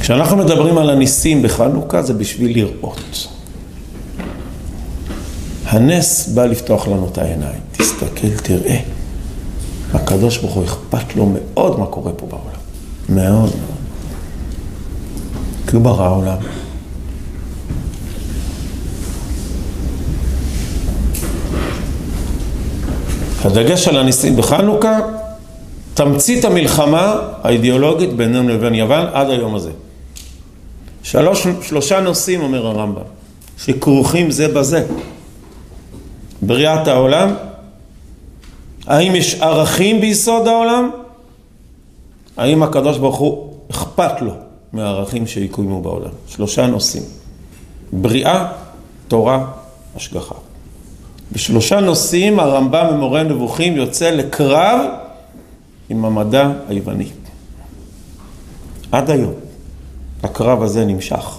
כשאנחנו 0.00 0.36
מדברים 0.36 0.78
על 0.78 0.90
הניסים 0.90 1.42
בחנוכה 1.42 2.02
זה 2.02 2.14
בשביל 2.14 2.52
לראות. 2.54 3.28
הנס 5.66 6.28
בא 6.28 6.46
לפתוח 6.46 6.88
לנו 6.88 7.08
את 7.12 7.18
העיניים. 7.18 7.60
תסתכל, 7.72 8.36
תראה. 8.42 8.78
הקדוש 9.94 10.38
ברוך 10.38 10.54
הוא 10.54 10.64
אכפת 10.64 11.16
לו 11.16 11.26
מאוד 11.34 11.78
מה 11.78 11.86
קורה 11.86 12.12
פה 12.12 12.26
בעולם. 12.26 12.60
מאוד 13.08 13.50
מאוד. 13.56 13.75
כי 15.66 15.76
הוא 15.76 15.84
ברא 15.84 16.04
העולם. 16.04 16.36
הדגש 23.44 23.88
על 23.88 23.96
הניסים 23.96 24.36
בחנוכה, 24.36 24.98
תמצית 25.94 26.44
המלחמה 26.44 27.20
האידיאולוגית 27.42 28.12
בינינו 28.12 28.48
לבין 28.48 28.74
יוון 28.74 29.06
עד 29.12 29.30
היום 29.30 29.54
הזה. 29.54 29.70
שלוש, 31.02 31.46
שלושה 31.62 32.00
נושאים, 32.00 32.40
אומר 32.40 32.66
הרמב"ם, 32.66 33.02
שכרוכים 33.58 34.30
זה 34.30 34.48
בזה. 34.48 34.86
בריאת 36.42 36.88
העולם, 36.88 37.34
האם 38.86 39.16
יש 39.16 39.34
ערכים 39.34 40.00
ביסוד 40.00 40.48
העולם? 40.48 40.90
האם 42.36 42.62
הקדוש 42.62 42.98
ברוך 42.98 43.16
הוא 43.16 43.52
אכפת 43.70 44.22
לו 44.22 44.45
מהערכים 44.76 45.26
שיקוימו 45.26 45.82
בעולם? 45.82 46.10
שלושה 46.26 46.66
נושאים. 46.66 47.02
בריאה, 47.92 48.52
תורה, 49.08 49.44
השגחה. 49.96 50.34
בשלושה 51.32 51.80
נושאים 51.80 52.40
הרמב"ם 52.40 52.86
במורה 52.90 53.22
נבוכים 53.22 53.76
יוצא 53.76 54.10
לקרב 54.10 54.80
עם 55.88 56.04
המדע 56.04 56.50
היווני. 56.68 57.08
עד 58.92 59.10
היום 59.10 59.34
הקרב 60.22 60.62
הזה 60.62 60.84
נמשך. 60.84 61.38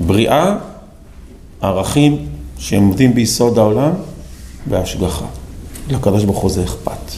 בריאה, 0.00 0.56
ערכים 1.60 2.26
שהם 2.58 2.82
עומדים 2.82 3.14
ביסוד 3.14 3.58
העולם 3.58 3.90
והשגחה. 4.68 5.26
לקדוש 5.88 6.24
ברוך 6.24 6.38
הוא 6.38 6.50
זה 6.50 6.64
אכפת. 6.64 7.12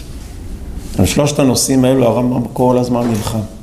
על 0.98 1.06
שלושת 1.06 1.38
הנושאים 1.38 1.84
האלו 1.84 2.04
הרמב"ם 2.04 2.42
כל 2.52 2.78
הזמן 2.78 3.08
נלחם. 3.08 3.55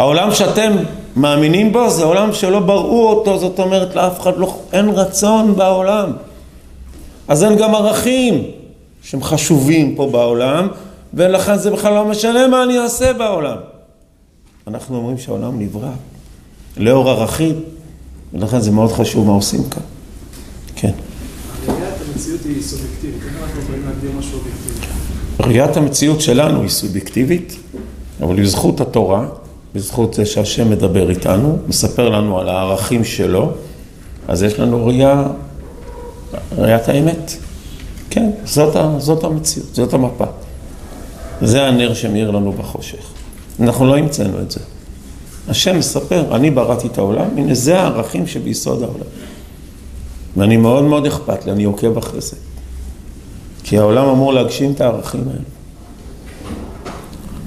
העולם 0.00 0.34
שאתם 0.34 0.72
מאמינים 1.16 1.72
בו 1.72 1.90
זה 1.90 2.04
עולם 2.04 2.32
שלא 2.32 2.60
בראו 2.60 3.08
אותו, 3.08 3.38
זאת 3.38 3.60
אומרת 3.60 3.94
לאף 3.94 4.20
אחד 4.20 4.36
לא, 4.36 4.58
אין 4.72 4.88
רצון 4.88 5.56
בעולם. 5.56 6.12
אז 7.28 7.44
אין 7.44 7.56
גם 7.56 7.74
ערכים 7.74 8.44
שהם 9.02 9.22
חשובים 9.22 9.96
פה 9.96 10.08
בעולם, 10.12 10.68
ולכן 11.14 11.56
זה 11.56 11.70
בכלל 11.70 11.94
לא 11.94 12.04
משנה 12.04 12.48
מה 12.48 12.62
אני 12.62 12.78
אעשה 12.78 13.12
בעולם. 13.12 13.56
אנחנו 14.66 14.96
אומרים 14.96 15.18
שהעולם 15.18 15.60
נברא 15.60 15.92
לאור 16.76 17.10
ערכים, 17.10 17.60
ולכן 18.34 18.60
זה 18.60 18.70
מאוד 18.70 18.92
חשוב 18.92 19.26
מה 19.26 19.32
עושים 19.32 19.60
כאן. 19.70 19.82
כן. 20.76 20.92
המציאות 21.66 22.40
היא 22.44 22.62
סובייקטיבית, 22.62 23.22
איך 23.26 23.42
אנחנו 23.42 23.60
יכולים 23.62 23.82
להגדיר 23.86 24.10
משהו 24.18 24.38
אובייקטיבי? 24.38 24.86
ראיית 25.40 25.76
המציאות 25.76 26.20
שלנו 26.20 26.60
היא 26.60 26.70
סובייקטיבית, 26.70 27.56
אבל 28.20 28.42
בזכות 28.42 28.80
התורה, 28.80 29.26
בזכות 29.74 30.14
זה 30.14 30.26
שהשם 30.26 30.70
מדבר 30.70 31.10
איתנו, 31.10 31.58
מספר 31.68 32.08
לנו 32.08 32.38
על 32.38 32.48
הערכים 32.48 33.04
שלו, 33.04 33.52
אז 34.28 34.42
יש 34.42 34.58
לנו 34.58 34.86
ראייה 34.86 35.26
ראיית 36.58 36.88
האמת. 36.88 37.32
כן, 38.10 38.30
זאת, 38.44 38.76
זאת 38.98 39.24
המציאות, 39.24 39.74
זאת 39.74 39.94
המפה. 39.94 40.24
זה 41.42 41.66
הנר 41.66 41.94
שמאיר 41.94 42.30
לנו 42.30 42.52
בחושך. 42.52 43.12
אנחנו 43.60 43.86
לא 43.86 43.98
המצאנו 43.98 44.40
את 44.40 44.50
זה. 44.50 44.60
השם 45.48 45.78
מספר, 45.78 46.36
אני 46.36 46.50
בראתי 46.50 46.86
את 46.86 46.98
העולם, 46.98 47.26
הנה 47.36 47.54
זה 47.54 47.80
הערכים 47.80 48.26
שביסוד 48.26 48.82
העולם. 48.82 49.06
ואני 50.36 50.56
מאוד 50.56 50.84
מאוד 50.84 51.06
אכפת 51.06 51.46
לי, 51.46 51.52
אני 51.52 51.64
עוקב 51.64 51.98
אחרי 51.98 52.20
זה. 52.20 52.36
כי 53.64 53.78
העולם 53.78 54.08
אמור 54.08 54.32
להגשים 54.32 54.72
את 54.72 54.80
הערכים 54.80 55.24
האלה. 55.28 55.59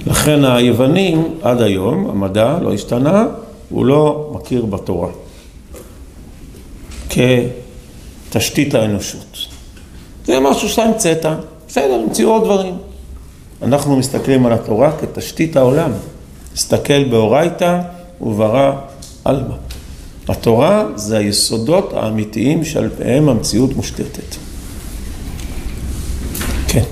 לכן 0.07 0.45
היוונים 0.45 1.37
עד 1.41 1.61
היום, 1.61 2.09
המדע 2.09 2.57
לא 2.61 2.73
השתנה, 2.73 3.25
הוא 3.69 3.85
לא 3.85 4.31
מכיר 4.33 4.65
בתורה. 4.65 5.09
כ... 7.09 7.17
תשתית 8.29 8.75
האנושות. 8.75 9.37
זה 10.25 10.39
משהו 10.39 10.69
שאתה 10.69 10.83
המצאת, 10.83 11.25
בסדר, 11.67 11.93
המציאו 12.03 12.29
עוד 12.29 12.43
דברים. 12.43 12.77
אנחנו 13.61 13.97
מסתכלים 13.97 14.45
על 14.45 14.53
התורה 14.53 14.91
כתשתית 14.97 15.55
העולם, 15.55 15.91
הסתכל 16.53 17.03
באורייתא 17.03 17.81
וברא 18.21 18.73
עלמא. 19.25 19.55
התורה 20.27 20.85
זה 20.95 21.17
היסודות 21.17 21.93
האמיתיים 21.93 22.65
שעל 22.65 22.89
פיהם 22.97 23.29
המציאות 23.29 23.75
מושתתת. 23.75 24.35
כן. 26.67 26.83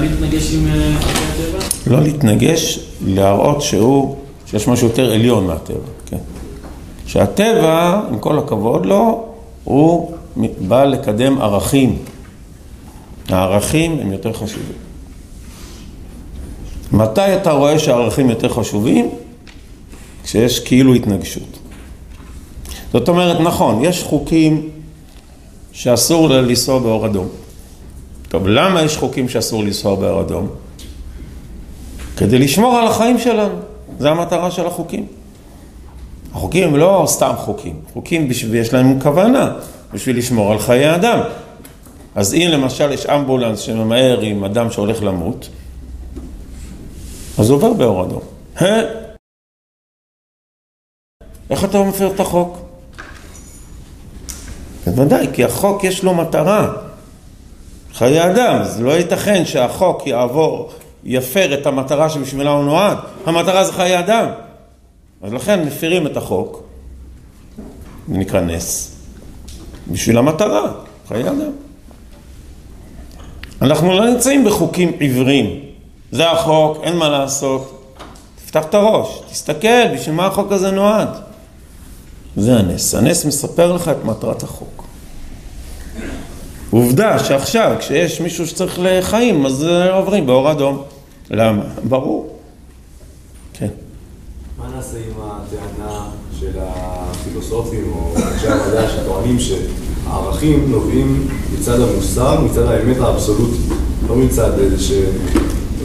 להתנגש 0.00 0.54
עם 0.54 0.66
אה, 0.66 0.96
הטבע? 0.98 1.58
לא 1.86 2.02
להתנגש, 2.02 2.78
להראות 3.06 3.62
שהוא, 3.62 4.16
שיש 4.46 4.68
משהו 4.68 4.86
יותר 4.88 5.12
עליון 5.12 5.46
מהטבע, 5.46 5.76
כן. 6.06 6.18
שהטבע, 7.06 8.00
עם 8.10 8.18
כל 8.18 8.38
הכבוד 8.38 8.86
לו, 8.86 9.24
הוא 9.64 10.12
בא 10.58 10.84
לקדם 10.84 11.42
ערכים. 11.42 11.98
הערכים 13.28 13.98
הם 14.00 14.12
יותר 14.12 14.32
חשובים. 14.32 14.76
מתי 16.92 17.36
אתה 17.36 17.52
רואה 17.52 17.78
שהערכים 17.78 18.30
יותר 18.30 18.48
חשובים? 18.48 19.10
כשיש 20.24 20.60
כאילו 20.60 20.94
התנגשות. 20.94 21.58
זאת 22.92 23.08
אומרת, 23.08 23.40
נכון, 23.40 23.84
יש 23.84 24.02
חוקים 24.02 24.68
שאסור 25.72 26.28
לנסוע 26.28 26.78
באור 26.78 27.06
אדום. 27.06 27.28
טוב, 28.32 28.48
למה 28.48 28.82
יש 28.82 28.96
חוקים 28.96 29.28
שאסור 29.28 29.64
לנסוע 29.64 29.94
באור 29.94 30.20
אדום? 30.20 30.48
כדי 32.16 32.38
לשמור 32.38 32.76
על 32.76 32.86
החיים 32.86 33.18
שלנו. 33.18 33.54
זו 33.98 34.08
המטרה 34.08 34.50
של 34.50 34.66
החוקים. 34.66 35.06
החוקים 36.32 36.68
הם 36.68 36.76
לא 36.76 37.04
סתם 37.06 37.32
חוקים, 37.36 37.80
חוקים 37.92 38.28
בשביל, 38.28 38.54
יש 38.54 38.72
להם 38.72 39.00
כוונה, 39.00 39.52
בשביל 39.92 40.18
לשמור 40.18 40.52
על 40.52 40.58
חיי 40.58 40.94
אדם. 40.94 41.20
אז 42.14 42.34
אם 42.34 42.48
למשל 42.52 42.92
יש 42.92 43.06
אמבולנס 43.06 43.58
שממהר 43.58 44.20
עם 44.20 44.44
אדם 44.44 44.70
שהולך 44.70 45.02
למות, 45.02 45.48
אז 47.38 47.50
הוא 47.50 47.56
עובר 47.56 47.72
באור 47.72 48.04
אדום. 48.04 48.22
איך 51.50 51.64
אתה 51.64 51.82
מפר 51.82 52.10
את 52.14 52.20
החוק? 52.20 52.58
בוודאי, 54.86 55.26
כי 55.32 55.44
החוק 55.44 55.84
יש 55.84 56.04
לו 56.04 56.14
מטרה. 56.14 56.91
חיי 58.02 58.30
אדם, 58.30 58.64
זה 58.64 58.82
לא 58.82 58.90
ייתכן 58.90 59.44
שהחוק 59.44 60.06
יעבור, 60.06 60.70
יפר 61.04 61.54
את 61.54 61.66
המטרה 61.66 62.10
שבשבילה 62.10 62.50
הוא 62.50 62.64
נועד. 62.64 62.98
המטרה 63.26 63.64
זה 63.64 63.72
חיי 63.72 63.98
אדם. 63.98 64.26
אז 65.22 65.32
לכן 65.32 65.64
מפירים 65.66 66.06
את 66.06 66.16
החוק, 66.16 66.62
זה 68.08 68.18
נקרא 68.18 68.40
נס, 68.40 68.96
בשביל 69.90 70.18
המטרה, 70.18 70.72
חיי 71.08 71.28
אדם. 71.28 71.50
אנחנו 73.62 73.92
לא 73.92 74.10
נמצאים 74.10 74.44
בחוקים 74.44 74.92
עיוורים. 74.98 75.60
זה 76.12 76.30
החוק, 76.30 76.78
אין 76.82 76.96
מה 76.96 77.08
לעשות. 77.08 77.94
תפתח 78.44 78.64
את 78.64 78.74
הראש, 78.74 79.22
תסתכל, 79.30 79.94
בשביל 79.94 80.14
מה 80.14 80.26
החוק 80.26 80.52
הזה 80.52 80.70
נועד? 80.70 81.08
זה 82.36 82.56
הנס. 82.58 82.94
הנס 82.94 83.24
מספר 83.24 83.72
לך 83.72 83.88
את 83.88 84.04
מטרת 84.04 84.42
החוק. 84.42 84.81
עובדה 86.72 87.18
שעכשיו, 87.18 87.76
כשיש 87.78 88.20
מישהו 88.20 88.46
שצריך 88.46 88.78
לחיים, 88.82 89.46
אז 89.46 89.66
עוברים 89.92 90.26
באור 90.26 90.52
אדום. 90.52 90.82
למה? 91.30 91.62
ברור. 91.88 92.38
כן. 93.52 93.68
מה 94.58 94.64
נעשה 94.76 94.96
עם 94.96 95.14
הטענה 95.22 96.04
של 96.40 96.58
הפילוסופים 96.60 97.92
או 97.92 98.14
אנשי 98.16 98.48
המדע 98.48 98.88
שטוענים 98.88 99.36
שהערכים 99.38 100.70
נובעים 100.70 101.28
מצד 101.54 101.80
המוסר, 101.80 102.40
מצד 102.40 102.66
האמת 102.66 102.96
האבסולוטית, 103.00 103.60
לא 104.08 104.16
מצד 104.16 104.58
איזה 104.58 104.82
שהם 104.82 105.04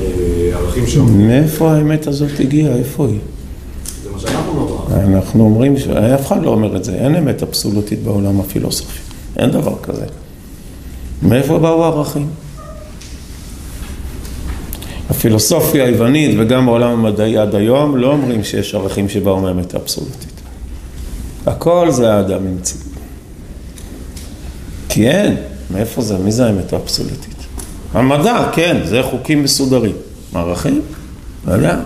אה, 0.02 0.88
שאומרים. 0.88 1.28
מאיפה 1.28 1.72
האמת 1.72 2.08
הזאת 2.08 2.40
הגיעה? 2.40 2.76
איפה 2.76 3.08
היא? 3.08 3.20
זה 4.04 4.10
מה 4.12 4.20
שאנחנו 4.20 4.86
נאמר. 4.90 5.18
אנחנו 5.18 5.44
אומרים, 5.44 5.76
אף 6.16 6.28
אחד 6.28 6.44
לא 6.44 6.50
אומר 6.50 6.76
את 6.76 6.84
זה, 6.84 6.96
אין 6.96 7.16
אמת 7.16 7.44
אבסולוטית 7.44 8.04
בעולם 8.04 8.40
הפילוסופי, 8.40 9.00
אין 9.38 9.52
דבר 9.52 9.76
כזה. 9.84 10.06
מאיפה 11.22 11.60
באו 11.60 11.84
הערכים? 11.84 12.30
הפילוסופיה 15.10 15.86
היוונית 15.86 16.36
וגם 16.40 16.66
בעולם 16.66 16.90
המדעי 16.90 17.38
עד 17.38 17.56
היום 17.56 17.98
לא 17.98 18.12
אומרים 18.12 18.44
שיש 18.44 18.76
ערכים 18.76 19.10
שבאו 19.10 19.42
מאמת 19.42 19.76
אבסולוטית. 19.76 20.42
הכל 21.46 21.88
זה 21.92 22.14
האדם 22.14 22.48
המציא. 22.48 22.80
כי 24.90 25.10
אין, 25.10 25.36
מאיפה 25.72 26.02
זה? 26.02 26.18
מי 26.18 26.32
זה 26.32 26.46
האמת 26.46 26.74
האבסולוטית? 26.74 27.36
המדע, 27.94 28.50
כן, 28.54 28.78
זה 28.86 29.02
חוקים 29.04 29.44
מסודרים. 29.44 29.96
ערכים? 30.34 30.82
לא 31.48 31.54
יודע. 31.54 31.80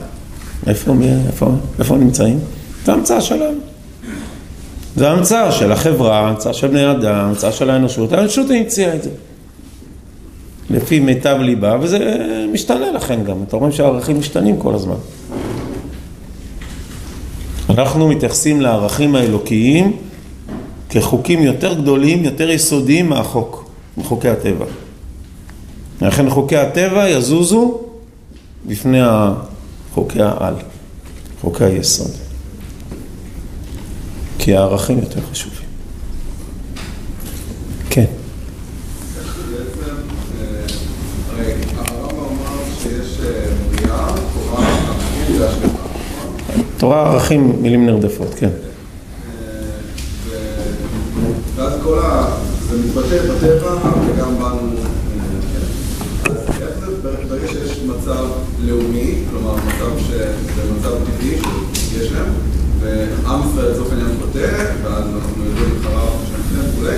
איפה, 0.67 0.93
איפה, 1.27 1.51
איפה 1.79 1.95
נמצאים? 1.95 2.39
זה 2.85 2.93
המצאה 2.93 3.21
שלנו. 3.21 3.59
זה 4.95 5.09
המצאה 5.09 5.51
של 5.51 5.71
החברה, 5.71 6.29
המצאה 6.29 6.53
של 6.53 6.67
בני 6.67 6.91
אדם, 6.91 7.15
המצאה 7.15 7.51
של 7.51 7.69
האנושות. 7.69 8.13
האנושות 8.13 8.45
המציאה 8.49 8.95
את 8.95 9.03
זה. 9.03 9.09
לפי 10.69 10.99
מיטב 10.99 11.37
ליבה, 11.39 11.77
וזה 11.81 12.17
משתנה 12.53 12.91
לכן 12.91 13.23
גם. 13.23 13.43
אתה 13.47 13.57
רואה 13.57 13.71
שהערכים 13.71 14.19
משתנים 14.19 14.57
כל 14.57 14.75
הזמן. 14.75 14.95
אנחנו 17.69 18.07
מתייחסים 18.07 18.61
לערכים 18.61 19.15
האלוקיים 19.15 19.97
כחוקים 20.89 21.43
יותר 21.43 21.73
גדולים, 21.73 22.23
יותר 22.23 22.49
יסודיים 22.49 23.09
מהחוק, 23.09 23.69
מחוקי 23.97 24.29
הטבע. 24.29 24.65
לכן 26.01 26.29
חוקי 26.29 26.57
הטבע 26.57 27.09
יזוזו 27.09 27.81
בפני 28.67 28.99
חוקי 29.93 30.21
העל, 30.21 30.53
חוקי 31.41 31.63
היסוד. 31.63 32.20
כי 34.43 34.55
הערכים 34.55 34.99
יותר 34.99 35.19
חשובים. 35.31 35.67
כן. 37.89 38.05
בעצם, 39.51 39.95
אה, 40.41 40.45
הרי 41.29 41.53
הרמב"ם 41.77 42.15
אמר 42.15 42.63
שיש 42.83 43.19
אה, 43.23 43.47
בריאה, 43.71 44.07
תורה, 46.77 47.11
ערכים 47.11 47.61
מילים 47.61 47.85
נרדפות, 47.85 48.33
כן. 48.39 48.49
ואז 51.55 51.73
כל 51.83 51.99
ה... 51.99 52.35
זה 52.69 52.77
מתבטא 52.77 53.33
בטבע 53.33 53.75
וגם 54.07 54.35
בנו. 54.35 54.71
אה, 56.29 56.33
ברגע 57.29 57.47
שיש 57.47 57.79
מצב 57.85 58.25
לאומי, 58.59 59.15
כלומר 59.29 59.55
מצב 59.55 59.99
שזה 60.07 60.73
מצב 60.79 60.91
טבעי 61.05 61.37
שיש 61.73 62.11
להם, 62.11 62.33
ועם 62.81 63.41
ישראל 63.49 63.71
לצורך 63.71 63.91
העניין 63.91 64.09
חוטא, 64.21 64.65
ואז 64.83 65.03
אנחנו 65.15 65.45
יודעים 65.45 65.69
אחריו 65.81 66.07
שנפנה 66.27 66.69
וכולי, 66.69 66.95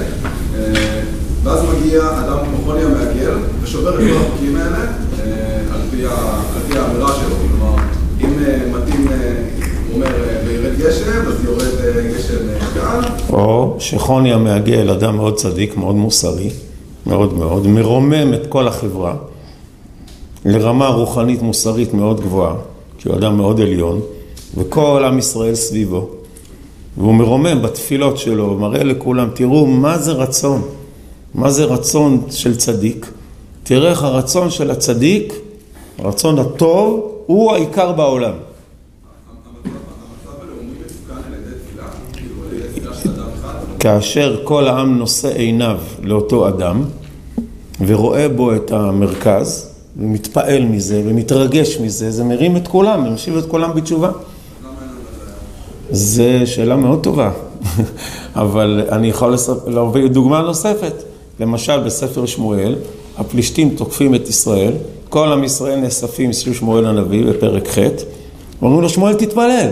אה, 0.55 1.01
ואז 1.43 1.59
מגיע 1.63 2.01
אדם 2.01 2.37
כמו 2.45 2.57
חוני 2.65 2.81
המעגל 2.83 3.37
ושובר 3.61 3.89
את 3.89 3.99
כל 3.99 4.17
החוקים 4.17 4.55
האלה 4.55 4.77
אה, 4.77 5.59
על 5.73 5.81
פי 5.91 6.77
האמירה 6.77 7.13
שלו, 7.15 7.35
כלומר 7.35 7.75
אם 8.21 8.43
אה, 8.43 8.59
מתאים, 8.71 9.07
הוא 9.07 9.95
אומר 9.95 10.07
וירד 10.47 10.77
גשם, 10.77 11.27
אז 11.27 11.43
יורד 11.45 11.67
גשם 12.15 12.37
קל, 12.73 12.99
או 13.29 13.75
שחוני 13.79 14.33
המעגל, 14.33 14.89
אדם 14.89 15.15
מאוד 15.15 15.35
צדיק, 15.35 15.77
מאוד 15.77 15.95
מוסרי, 15.95 16.49
מאוד 17.05 17.33
מאוד, 17.33 17.67
מרומם 17.67 18.33
את 18.33 18.47
כל 18.49 18.67
החברה 18.67 19.15
לרמה 20.45 20.87
רוחנית 20.87 21.41
מוסרית 21.41 21.93
מאוד 21.93 22.21
גבוהה, 22.21 22.55
כי 22.97 23.09
הוא 23.09 23.17
אדם 23.17 23.37
מאוד 23.37 23.61
עליון, 23.61 24.01
וכל 24.57 25.03
עם 25.07 25.19
ישראל 25.19 25.55
סביבו, 25.55 26.09
והוא 26.97 27.13
מרומם 27.15 27.61
בתפילות 27.61 28.17
שלו, 28.17 28.57
מראה 28.57 28.83
לכולם, 28.83 29.29
תראו 29.33 29.65
מה 29.65 29.97
זה 29.97 30.11
רצון, 30.11 30.61
מה 31.35 31.51
זה 31.51 31.65
רצון 31.65 32.21
של 32.31 32.57
צדיק. 32.57 33.11
תראה 33.63 33.89
איך 33.89 34.03
הרצון 34.03 34.49
של 34.49 34.71
הצדיק, 34.71 35.33
הרצון 35.97 36.39
הטוב, 36.39 37.11
הוא 37.25 37.51
העיקר 37.51 37.91
בעולם. 37.91 38.33
כאשר 43.79 44.39
כל 44.43 44.67
העם 44.67 44.97
נושא 44.97 45.27
עיניו 45.27 45.77
לאותו 46.01 46.47
אדם 46.47 46.83
ורואה 47.85 48.29
בו 48.29 48.55
את 48.55 48.71
המרכז 48.71 49.69
ומתפעל 49.97 50.65
מזה 50.65 51.01
ומתרגש 51.05 51.77
מזה, 51.77 52.11
זה 52.11 52.23
מרים 52.23 52.57
את 52.57 52.67
כולם, 52.67 53.13
משיב 53.13 53.37
את 53.37 53.45
כולם 53.45 53.73
בתשובה. 53.75 54.11
זו 55.91 56.23
שאלה 56.45 56.75
מאוד 56.75 57.03
טובה, 57.03 57.31
אבל 58.35 58.85
אני 58.91 59.07
יכול 59.07 59.35
להביא 59.67 60.07
דוגמה 60.07 60.41
נוספת. 60.41 60.93
למשל 61.39 61.79
בספר 61.79 62.25
שמואל, 62.25 62.75
הפלישתים 63.17 63.69
תוקפים 63.69 64.15
את 64.15 64.29
ישראל, 64.29 64.73
כל 65.09 65.31
עם 65.31 65.43
ישראל 65.43 65.79
נאספים 65.79 66.33
סביב 66.33 66.53
שמואל 66.53 66.85
הנביא 66.85 67.25
בפרק 67.25 67.67
ח', 67.67 67.77
ואומרים 68.61 68.81
לו 68.81 68.89
שמואל 68.89 69.13
תתפלל, 69.13 69.69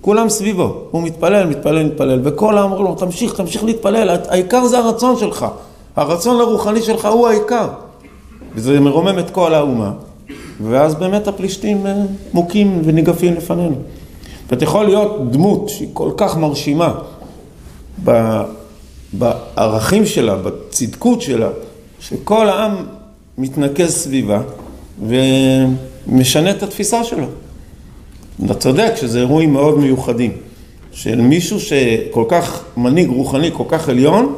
כולם 0.00 0.28
סביבו, 0.28 0.74
הוא 0.90 1.02
מתפלל, 1.02 1.46
מתפלל, 1.46 1.86
מתפלל, 1.86 2.20
וכל 2.24 2.58
העם 2.58 2.72
אומר 2.72 2.80
לו 2.80 2.94
תמשיך, 2.94 3.34
תמשיך 3.34 3.64
להתפלל, 3.64 4.16
העיקר 4.28 4.66
זה 4.66 4.78
הרצון 4.78 5.16
שלך, 5.16 5.46
הרצון 5.96 6.40
הרוחני 6.40 6.82
שלך 6.82 7.04
הוא 7.04 7.28
העיקר. 7.28 7.68
וזה 8.54 8.80
מרומם 8.80 9.18
את 9.18 9.30
כל 9.30 9.54
האומה. 9.54 9.92
ואז 10.62 10.94
באמת 10.94 11.28
הפלישתים 11.28 11.86
אה, 11.86 11.94
מוכים 12.32 12.82
וניגפים 12.84 13.34
לפנינו. 13.34 13.74
ואתה 14.50 14.64
יכול 14.64 14.84
להיות 14.84 15.30
דמות 15.32 15.68
שהיא 15.68 15.88
כל 15.92 16.10
כך 16.16 16.36
מרשימה 16.36 16.94
ב- 18.04 18.42
בערכים 19.12 20.06
שלה, 20.06 20.36
בצדקות 20.36 21.22
שלה, 21.22 21.48
שכל 22.00 22.48
העם 22.48 22.86
מתנקז 23.38 23.90
סביבה 23.94 24.42
ומשנה 25.06 26.50
את 26.50 26.62
התפיסה 26.62 27.04
שלו. 27.04 27.26
אתה 28.44 28.54
צודק 28.54 28.92
שזה 28.96 29.18
אירועים 29.18 29.52
מאוד 29.52 29.78
מיוחדים, 29.78 30.32
של 30.92 31.20
מישהו 31.20 31.60
שכל 31.60 32.24
כך 32.28 32.64
מנהיג 32.76 33.08
רוחני, 33.08 33.50
כל 33.52 33.64
כך 33.68 33.88
עליון, 33.88 34.36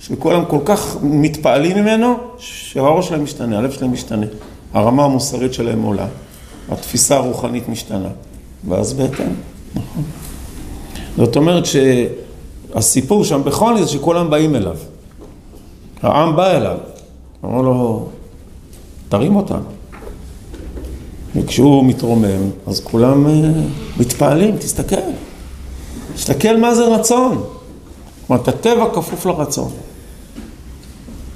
שכולם 0.00 0.44
כל 0.44 0.58
כך 0.64 0.96
מתפעלים 1.02 1.76
ממנו, 1.76 2.14
שהראש 2.38 3.08
שלהם 3.08 3.24
משתנה, 3.24 3.58
הלב 3.58 3.70
שלהם 3.70 3.92
משתנה, 3.92 4.26
הרמה 4.74 5.04
המוסרית 5.04 5.54
שלהם 5.54 5.82
עולה, 5.82 6.06
התפיסה 6.70 7.16
הרוחנית 7.16 7.68
משתנה, 7.68 8.08
ואז 8.68 8.92
בהתאם, 8.92 9.32
נכון. 9.74 10.02
זאת 11.16 11.36
אומרת 11.36 11.64
שהסיפור 11.66 13.24
שם 13.24 13.40
בחוני 13.44 13.82
זה 13.82 13.88
שכולם 13.88 14.30
באים 14.30 14.56
אליו. 14.56 14.76
העם 16.02 16.36
בא 16.36 16.50
אליו, 16.50 16.76
אמרו 17.44 17.62
לו, 17.62 18.08
תרים 19.08 19.36
אותנו. 19.36 19.78
וכשהוא 21.36 21.84
מתרומם, 21.84 22.50
אז 22.66 22.80
כולם 22.80 23.26
אה, 23.26 23.50
מתפעלים, 23.96 24.56
תסתכל. 24.56 24.96
תסתכל 26.14 26.56
מה 26.56 26.74
זה 26.74 26.84
רצון. 26.84 27.42
זאת 28.28 28.48
הטבע 28.48 28.86
כפוף 28.94 29.26
לרצון. 29.26 29.70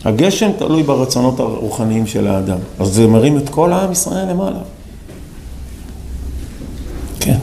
הגשם 0.05 0.51
תלוי 0.59 0.83
ברצונות 0.83 1.41
הרוחניים 1.41 2.07
של 2.07 2.27
האדם. 2.27 2.59
אז 2.79 2.89
זה 2.89 3.07
מרים 3.07 3.39
את 3.39 3.49
כל 3.49 3.73
העם 3.73 3.93
ישראל 3.93 4.31
למעלה. 4.31 4.59
כן. 7.21 7.39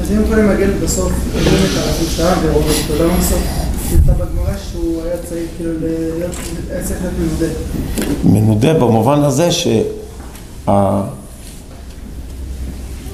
אז 0.00 0.01
אם 0.12 0.22
יכולים 0.22 0.46
להגיד 0.46 0.68
בסוף, 0.82 1.12
אומרים 1.34 1.64
את 1.72 1.76
הערכים 1.76 2.06
של 2.16 2.22
העם 2.22 2.38
ורואים 2.42 2.68
אותו, 2.90 3.04
למה 3.04 3.16
בסוף 3.18 3.42
נמצא 3.92 4.12
בגמרא 4.12 4.56
שהוא 4.72 5.02
היה 5.04 5.16
צריך 5.28 5.44
כאילו 5.56 5.70
היה 5.80 6.08
להיות 6.18 6.36
מנודה. 7.18 7.46
מנודה 8.24 8.74
במובן 8.74 9.22
הזה 9.22 9.48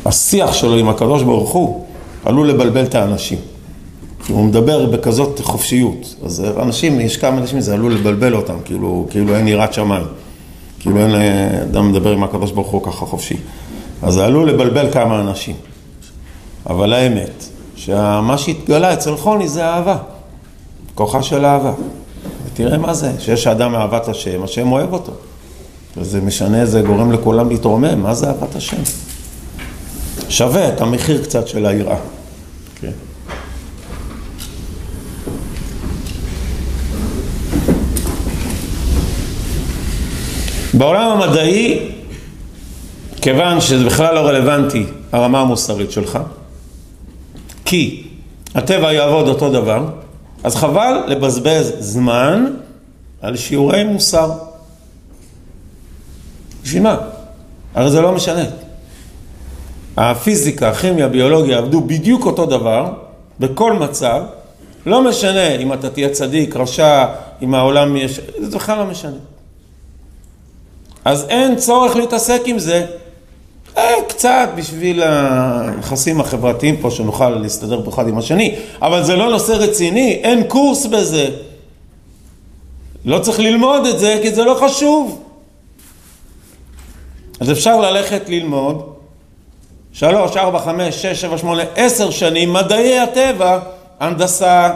שהשיח 0.05 0.53
שלו 0.53 0.77
עם 0.77 0.89
הקדוש 0.89 1.23
ברוך 1.23 1.51
הוא 1.51 1.85
עלול 2.25 2.49
לבלבל 2.49 2.85
את 2.85 2.95
האנשים. 2.95 3.39
הוא 4.29 4.45
מדבר 4.45 4.87
בכזאת 4.87 5.41
חופשיות, 5.41 6.15
אז 6.25 6.45
אנשים, 6.63 7.01
יש 7.01 7.17
כמה 7.17 7.39
אנשים, 7.39 7.61
זה 7.61 7.75
עלול 7.75 7.95
לבלבל 7.95 8.35
אותם, 8.35 8.57
כאילו, 8.65 9.07
כאילו 9.11 9.37
אין 9.37 9.49
יראת 9.49 9.73
שמיים. 9.73 10.05
כאילו 10.81 10.99
אין 10.99 11.15
אדם 11.63 11.93
מדבר 11.93 12.13
עם 12.13 12.23
הקדוש 12.23 12.53
ברוך 12.53 12.69
הוא 12.69 12.83
ככה 12.83 13.07
חופשי. 13.07 13.37
אז 14.03 14.15
זה 14.15 14.25
עלול 14.25 14.49
לבלבל 14.49 14.93
כמה 14.93 15.21
אנשים. 15.21 15.55
אבל 16.67 16.93
האמת, 16.93 17.45
שמה 17.77 18.39
שהתגלה 18.39 18.93
אצל 18.93 19.17
חוני 19.17 19.49
זה 19.49 19.65
אהבה. 19.65 19.97
כוחה 20.95 21.23
של 21.23 21.45
אהבה. 21.45 21.73
ותראה 22.47 22.79
מה 22.79 22.95
זה, 22.95 23.13
שיש 23.19 23.47
אדם 23.47 23.75
אהבת 23.75 24.09
השם, 24.09 24.43
השם 24.43 24.73
אוהב 24.73 24.93
אותו. 24.93 25.13
וזה 25.97 26.21
משנה, 26.21 26.67
זה 26.67 26.83
גורם 26.83 27.13
לכולם 27.13 27.49
להתרומם, 27.49 28.03
מה 28.03 28.15
זה 28.15 28.27
אהבת 28.27 28.57
השם? 28.57 28.83
שווה 30.29 30.69
את 30.69 30.81
המחיר 30.81 31.23
קצת 31.23 31.49
של 31.49 31.67
היראה. 31.67 31.97
כן. 32.81 32.91
בעולם 40.75 41.11
המדעי, 41.11 41.91
כיוון 43.21 43.61
שזה 43.61 43.85
בכלל 43.85 44.15
לא 44.15 44.21
רלוונטי 44.21 44.85
הרמה 45.13 45.41
המוסרית 45.41 45.91
שלך, 45.91 46.19
כי 47.69 48.03
הטבע 48.55 48.93
יעבוד 48.93 49.29
אותו 49.29 49.53
דבר, 49.53 49.85
אז 50.45 50.57
חבל 50.57 51.03
לבזבז 51.07 51.73
זמן 51.79 52.45
על 53.21 53.37
שיעורי 53.37 53.85
מוסר. 53.85 54.33
בשביל 56.63 56.83
מה? 56.83 56.97
הרי 57.75 57.91
זה 57.91 58.01
לא 58.01 58.13
משנה. 58.13 58.45
הפיזיקה, 59.97 60.69
הכימיה, 60.69 61.07
הביולוגיה 61.07 61.59
עבדו 61.59 61.81
בדיוק 61.81 62.27
אותו 62.27 62.47
דבר, 62.47 62.93
בכל 63.41 63.73
מצב, 63.73 64.23
לא 64.87 65.03
משנה 65.03 65.55
אם 65.57 65.73
אתה 65.73 65.91
תהיה 65.91 66.11
צדיק, 66.11 66.57
רשע, 66.57 67.07
אם 67.43 67.55
העולם 67.55 67.97
יש... 67.97 68.21
זה 68.39 68.57
בכלל 68.57 68.79
לא 68.79 68.85
משנה. 68.85 69.19
אז 71.05 71.27
אין 71.29 71.57
צורך 71.57 71.97
להתעסק 71.97 72.41
עם 72.45 72.59
זה. 72.59 72.87
אה, 73.79 74.03
קצת 74.09 74.49
בשביל 74.57 75.03
היחסים 75.03 76.21
החברתיים 76.21 76.77
פה, 76.77 76.91
שנוכל 76.91 77.31
להסתדר 77.31 77.89
אחד 77.89 78.09
עם 78.09 78.19
השני, 78.19 78.55
אבל 78.83 79.05
זה 79.05 79.17
לא 79.17 79.31
נושא 79.31 79.53
רציני, 79.53 80.21
אין 80.23 80.45
קורס 80.45 80.87
בזה. 80.87 81.31
לא 83.05 83.19
צריך 83.19 83.41
ללמוד 83.41 83.87
את 83.87 83.99
זה, 83.99 84.19
כי 84.23 84.35
זה 84.35 84.45
לא 84.45 84.59
חשוב. 84.61 85.23
אז 87.41 87.51
אפשר 87.51 87.81
ללכת 87.81 88.29
ללמוד 88.29 88.93
שלוש, 89.93 90.37
ארבע, 90.37 90.59
חמש, 90.59 91.03
שש, 91.03 91.21
שבע, 91.21 91.39
שמונה, 91.39 91.63
עשר 91.77 92.11
שנים, 92.11 92.53
מדעי 92.53 92.99
הטבע, 92.99 93.59
הנדסה, 94.01 94.75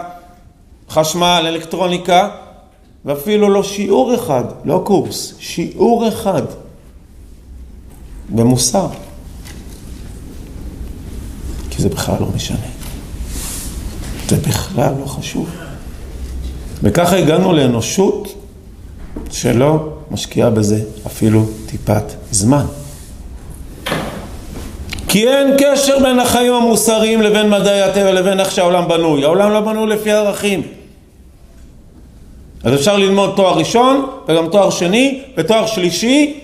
חשמל, 0.90 1.44
אלקטרוניקה, 1.48 2.28
ואפילו 3.04 3.48
לא 3.48 3.62
שיעור 3.62 4.14
אחד, 4.14 4.44
לא 4.64 4.82
קורס, 4.84 5.34
שיעור 5.38 6.08
אחד 6.08 6.42
במוסר. 8.28 8.86
כי 11.70 11.82
זה 11.82 11.88
בכלל 11.88 12.16
לא 12.20 12.26
משנה. 12.34 12.66
זה 14.28 14.36
בכלל 14.36 14.94
לא 15.00 15.06
חשוב. 15.06 15.50
וככה 16.82 17.16
הגענו 17.16 17.52
לאנושות 17.52 18.34
שלא 19.30 19.88
משקיעה 20.10 20.50
בזה 20.50 20.84
אפילו 21.06 21.46
טיפת 21.66 22.04
זמן. 22.30 22.64
כי 25.08 25.28
אין 25.28 25.56
קשר 25.58 25.98
בין 26.02 26.18
החיים 26.18 26.52
המוסריים 26.52 27.22
לבין 27.22 27.50
מדעי 27.50 27.82
הטבע 27.82 28.12
לבין 28.12 28.40
איך 28.40 28.50
שהעולם 28.50 28.88
בנוי. 28.88 29.24
העולם 29.24 29.50
לא 29.50 29.60
בנוי 29.60 29.86
לפי 29.86 30.10
ערכים. 30.10 30.62
אז 32.64 32.74
אפשר 32.74 32.96
ללמוד 32.96 33.32
תואר 33.36 33.58
ראשון 33.58 34.06
וגם 34.28 34.48
תואר 34.48 34.70
שני 34.70 35.22
ותואר 35.36 35.66
שלישי 35.66 36.41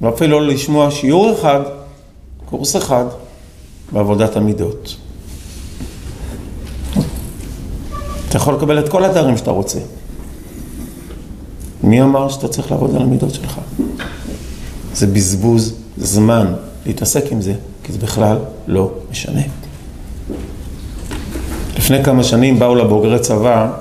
ואפילו 0.00 0.40
לא 0.40 0.46
לשמוע 0.46 0.90
שיעור 0.90 1.32
אחד, 1.32 1.60
קורס 2.44 2.76
אחד, 2.76 3.04
בעבודת 3.92 4.36
המידות. 4.36 4.96
אתה 8.28 8.36
יכול 8.36 8.54
לקבל 8.54 8.78
את 8.78 8.88
כל 8.88 9.04
התארים 9.04 9.36
שאתה 9.36 9.50
רוצה. 9.50 9.78
מי 11.82 12.02
אמר 12.02 12.28
שאתה 12.28 12.48
צריך 12.48 12.70
לעבוד 12.70 12.96
על 12.96 13.02
המידות 13.02 13.34
שלך? 13.34 13.60
זה 14.94 15.06
בזבוז 15.06 15.74
זמן 15.98 16.54
להתעסק 16.86 17.24
עם 17.32 17.42
זה, 17.42 17.54
כי 17.82 17.92
זה 17.92 17.98
בכלל 17.98 18.38
לא 18.66 18.90
משנה. 19.10 19.42
לפני 21.76 22.04
כמה 22.04 22.24
שנים 22.24 22.58
באו 22.58 22.74
לבוגרי 22.74 23.18
צבא 23.18 23.72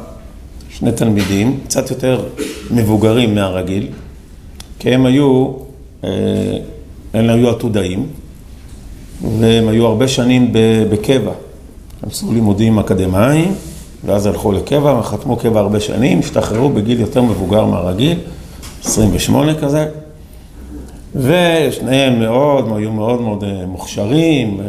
שני 0.70 0.92
תלמידים, 0.92 1.60
קצת 1.66 1.90
יותר 1.90 2.26
מבוגרים 2.72 3.36
מהרגיל, 3.36 3.88
כי 4.80 4.94
הם 4.94 5.06
היו, 5.06 5.54
אה, 6.04 6.10
הם 7.14 7.30
היו 7.30 7.50
עתודאים, 7.50 8.08
והם 9.40 9.68
היו 9.68 9.86
הרבה 9.86 10.08
שנים 10.08 10.52
בקבע. 10.92 11.32
הם 12.04 12.10
עשו 12.10 12.34
לימודים 12.34 12.80
אקדמיים, 12.80 13.54
ואז 14.06 14.26
הלכו 14.26 14.52
לקבע, 14.52 15.00
וחתמו 15.00 15.36
קבע 15.36 15.60
הרבה 15.60 15.80
שנים, 15.80 16.20
השתחררו 16.20 16.70
בגיל 16.70 17.00
יותר 17.00 17.22
מבוגר 17.22 17.66
מהרגיל, 17.66 18.18
28 18.84 19.54
כזה, 19.56 19.88
ושניהם 21.16 22.20
מאוד, 22.20 22.66
היו 22.76 22.92
מאוד 22.92 23.22
מאוד 23.22 23.44
אה, 23.44 23.66
מוכשרים, 23.68 24.60
אה, 24.60 24.66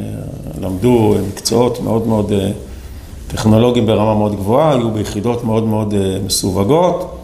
למדו 0.60 1.14
מקצועות 1.28 1.80
מאוד 1.80 2.06
מאוד 2.06 2.32
טכנולוגיים 3.28 3.86
ברמה 3.86 4.14
מאוד 4.14 4.36
גבוהה, 4.36 4.74
היו 4.74 4.90
ביחידות 4.90 5.44
מאוד 5.44 5.64
מאוד 5.64 5.94
מסווגות, 6.26 7.19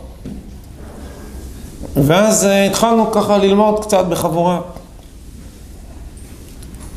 ואז 1.96 2.48
התחלנו 2.66 3.12
ככה 3.12 3.38
ללמוד 3.38 3.84
קצת 3.84 4.04
בחבורה. 4.06 4.60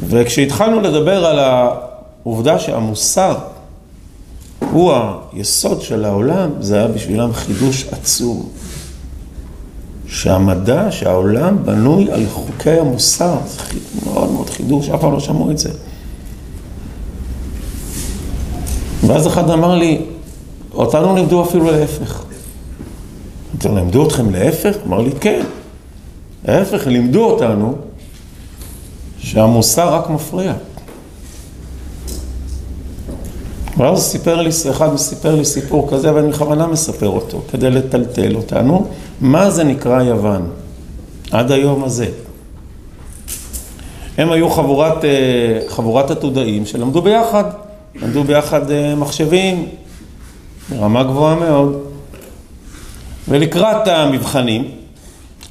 וכשהתחלנו 0.07 0.81
לדבר 0.81 1.25
על 1.25 1.39
העובדה 1.39 2.59
שהמוסר 2.59 3.37
הוא 4.71 4.93
היסוד 5.33 5.81
של 5.81 6.05
העולם, 6.05 6.49
זה 6.59 6.77
היה 6.77 6.87
בשבילם 6.87 7.33
חידוש 7.33 7.85
עצום. 7.91 8.49
שהמדע, 10.07 10.91
שהעולם 10.91 11.65
בנוי 11.65 12.11
על 12.11 12.25
חוקי 12.31 12.79
המוסר, 12.79 13.37
זה 13.45 13.61
מאוד 14.05 14.31
מאוד 14.31 14.49
חידוש, 14.49 14.89
אף 14.89 15.01
פעם 15.01 15.11
לא 15.11 15.19
שמעו 15.19 15.51
את 15.51 15.57
זה. 15.57 15.69
ואז 19.07 19.27
אחד 19.27 19.49
אמר 19.49 19.75
לי, 19.75 20.01
אותנו 20.73 21.15
לימדו 21.15 21.43
אפילו 21.43 21.71
להפך. 21.71 22.23
אתם 23.57 23.75
לימדו 23.75 24.07
אתכם 24.07 24.29
להפך? 24.29 24.75
אמר 24.87 25.01
לי, 25.01 25.11
כן. 25.21 25.43
ההפך, 26.47 26.87
לימדו 26.87 27.25
אותנו 27.25 27.75
שהמוסר 29.17 29.93
רק 29.93 30.09
מפריע. 30.09 30.53
ואז 33.77 34.03
סיפר 34.03 34.41
לי, 34.41 34.49
אחד 34.71 34.95
סיפר 34.95 35.35
לי 35.35 35.45
סיפור 35.45 35.91
כזה, 35.91 36.15
ואני 36.15 36.29
בכוונה 36.29 36.67
מספר 36.67 37.07
אותו, 37.07 37.41
כדי 37.51 37.69
לטלטל 37.69 38.35
אותנו, 38.35 38.87
מה 39.21 39.51
זה 39.51 39.63
נקרא 39.63 40.03
יוון, 40.03 40.49
עד 41.31 41.51
היום 41.51 41.83
הזה. 41.83 42.07
הם 44.17 44.31
היו 44.31 44.49
חבורת, 44.49 45.05
אה, 45.05 45.59
חבורת 45.67 46.11
עתודאים 46.11 46.65
שלמדו 46.65 47.01
ביחד, 47.01 47.43
למדו 47.95 48.23
ביחד 48.23 48.71
אה, 48.71 48.95
מחשבים, 48.95 49.65
ברמה 50.69 51.03
גבוהה 51.03 51.35
מאוד. 51.35 51.88
ולקראת 53.29 53.87
המבחנים, 53.87 54.71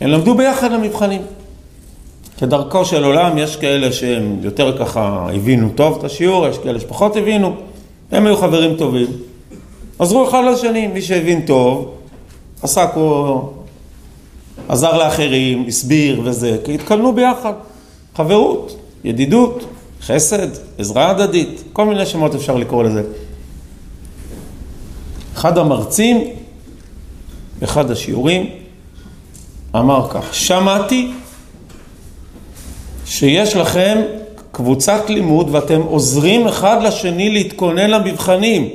הם 0.01 0.11
למדו 0.11 0.35
ביחד 0.35 0.73
למבחנים. 0.73 1.23
כדרכו 2.38 2.85
של 2.85 3.05
עולם, 3.05 3.38
יש 3.38 3.57
כאלה 3.57 3.93
שהם 3.93 4.37
יותר 4.43 4.79
ככה 4.79 5.27
הבינו 5.35 5.69
טוב 5.75 5.99
את 5.99 6.05
השיעור, 6.05 6.47
יש 6.47 6.59
כאלה 6.59 6.81
שפחות 6.81 7.17
הבינו. 7.17 7.55
הם 8.12 8.27
היו 8.27 8.37
חברים 8.37 8.77
טובים. 8.77 9.07
עזרו 9.99 10.29
אחד 10.29 10.43
לשני, 10.53 10.87
מי 10.87 11.03
שהבין 11.03 11.47
טוב, 11.47 11.95
עסק 12.62 12.88
או 12.97 13.51
עזר 14.69 14.99
לאחרים, 14.99 15.64
הסביר 15.69 16.21
וזה, 16.25 16.57
כי 16.64 16.75
התקלנו 16.75 17.14
ביחד. 17.14 17.53
חברות, 18.17 18.77
ידידות, 19.05 19.64
חסד, 20.03 20.49
עזרה 20.79 21.11
הדדית, 21.11 21.62
כל 21.73 21.87
מיני 21.87 22.07
שמות 22.07 22.35
אפשר 22.35 22.57
לקרוא 22.57 22.85
לזה. 22.85 23.03
אחד 25.35 25.59
המרצים, 25.59 26.25
באחד 27.59 27.90
השיעורים, 27.90 28.51
אמר 29.77 30.09
כך, 30.11 30.35
שמעתי 30.35 31.11
שיש 33.07 33.57
לכם 33.57 33.99
קבוצת 34.53 35.03
לימוד 35.09 35.49
ואתם 35.51 35.81
עוזרים 35.81 36.47
אחד 36.47 36.83
לשני 36.83 37.31
להתכונן 37.31 37.90
למבחנים 37.90 38.68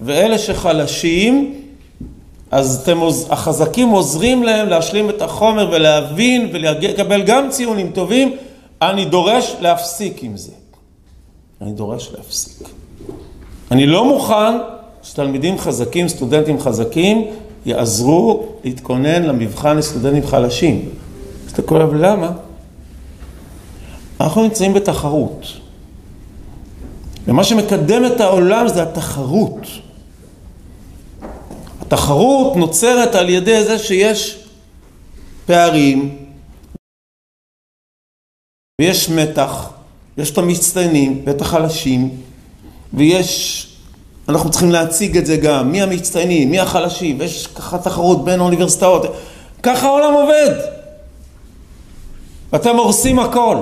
ואלה 0.00 0.38
שחלשים 0.38 1.54
אז 2.50 2.80
אתם, 2.82 3.00
החזקים 3.30 3.88
עוזרים 3.88 4.42
להם 4.42 4.68
להשלים 4.68 5.10
את 5.10 5.22
החומר 5.22 5.70
ולהבין 5.72 6.48
ולקבל 6.52 7.22
גם 7.22 7.50
ציונים 7.50 7.90
טובים. 7.94 8.36
אני 8.82 9.04
דורש 9.04 9.56
להפסיק 9.60 10.22
עם 10.22 10.36
זה. 10.36 10.52
אני 11.60 11.72
דורש 11.72 12.10
להפסיק. 12.16 12.68
אני 13.70 13.86
לא 13.86 14.04
מוכן 14.04 14.58
שתלמידים 15.02 15.58
חזקים, 15.58 16.08
סטודנטים 16.08 16.60
חזקים 16.60 17.26
יעזרו 17.66 18.46
להתכונן 18.64 19.22
למבחן 19.22 19.76
לסטודנטים 19.76 20.26
חלשים 20.26 20.88
אז 21.46 21.52
אתה 21.52 21.62
קורא 21.62 21.84
למה? 21.84 22.32
אנחנו 24.20 24.42
נמצאים 24.42 24.74
בתחרות. 24.74 25.46
ומה 27.26 27.44
שמקדם 27.44 28.06
את 28.06 28.20
העולם 28.20 28.68
זה 28.68 28.82
התחרות. 28.82 29.66
התחרות 31.80 32.56
נוצרת 32.56 33.14
על 33.14 33.28
ידי 33.28 33.64
זה 33.64 33.78
שיש 33.78 34.44
פערים, 35.46 36.16
ויש 38.80 39.08
מתח, 39.10 39.70
יש 40.18 40.30
את 40.30 40.38
המצטיינים 40.38 41.22
ואת 41.26 41.40
החלשים, 41.40 42.10
ויש, 42.94 43.66
אנחנו 44.30 44.50
צריכים 44.50 44.70
להציג 44.70 45.16
את 45.16 45.26
זה 45.26 45.36
גם, 45.36 45.72
מי 45.72 45.82
המצטיינים, 45.82 46.50
מי 46.50 46.58
החלשים, 46.58 47.20
ויש 47.20 47.46
ככה 47.46 47.78
תחרות 47.78 48.24
בין 48.24 48.40
האוניברסיטאות, 48.40 49.14
ככה 49.62 49.86
העולם 49.86 50.14
עובד. 50.14 50.54
ואתם 52.52 52.76
הורסים 52.76 53.18
הכל. 53.18 53.56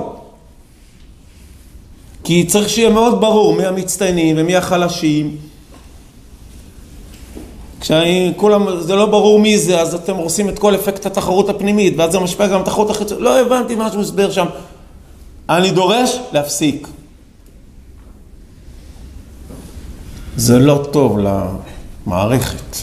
כי 2.23 2.45
צריך 2.45 2.69
שיהיה 2.69 2.89
מאוד 2.89 3.21
ברור 3.21 3.55
מי 3.55 3.65
המצטיינים 3.65 4.35
ומי 4.39 4.55
החלשים. 4.55 5.37
כשאני, 7.79 8.33
כולם, 8.35 8.81
זה 8.81 8.95
לא 8.95 9.05
ברור 9.05 9.39
מי 9.39 9.57
זה, 9.57 9.81
אז 9.81 9.95
אתם 9.95 10.15
הורסים 10.15 10.49
את 10.49 10.59
כל 10.59 10.75
אפקט 10.75 11.05
התחרות 11.05 11.49
הפנימית, 11.49 11.93
ואז 11.97 12.11
זה 12.11 12.19
משפיע 12.19 12.47
גם 12.47 12.53
על 12.53 12.61
התחרות 12.61 12.89
החיצונית. 12.89 13.23
לא 13.23 13.39
הבנתי 13.39 13.75
מה 13.75 13.91
שהוא 13.91 14.01
הסבר 14.01 14.31
שם. 14.31 14.45
אני 15.49 15.71
דורש 15.71 16.19
להפסיק. 16.31 16.87
זה 20.39 20.59
לא 20.59 20.87
טוב 20.91 21.17
למערכת. 22.05 22.75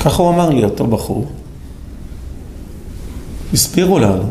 ככה 0.00 0.22
הוא 0.22 0.30
אמר 0.30 0.50
לי, 0.50 0.64
אותו 0.64 0.86
בחור. 0.86 1.26
הסבירו 3.52 3.98
לנו. 3.98 4.30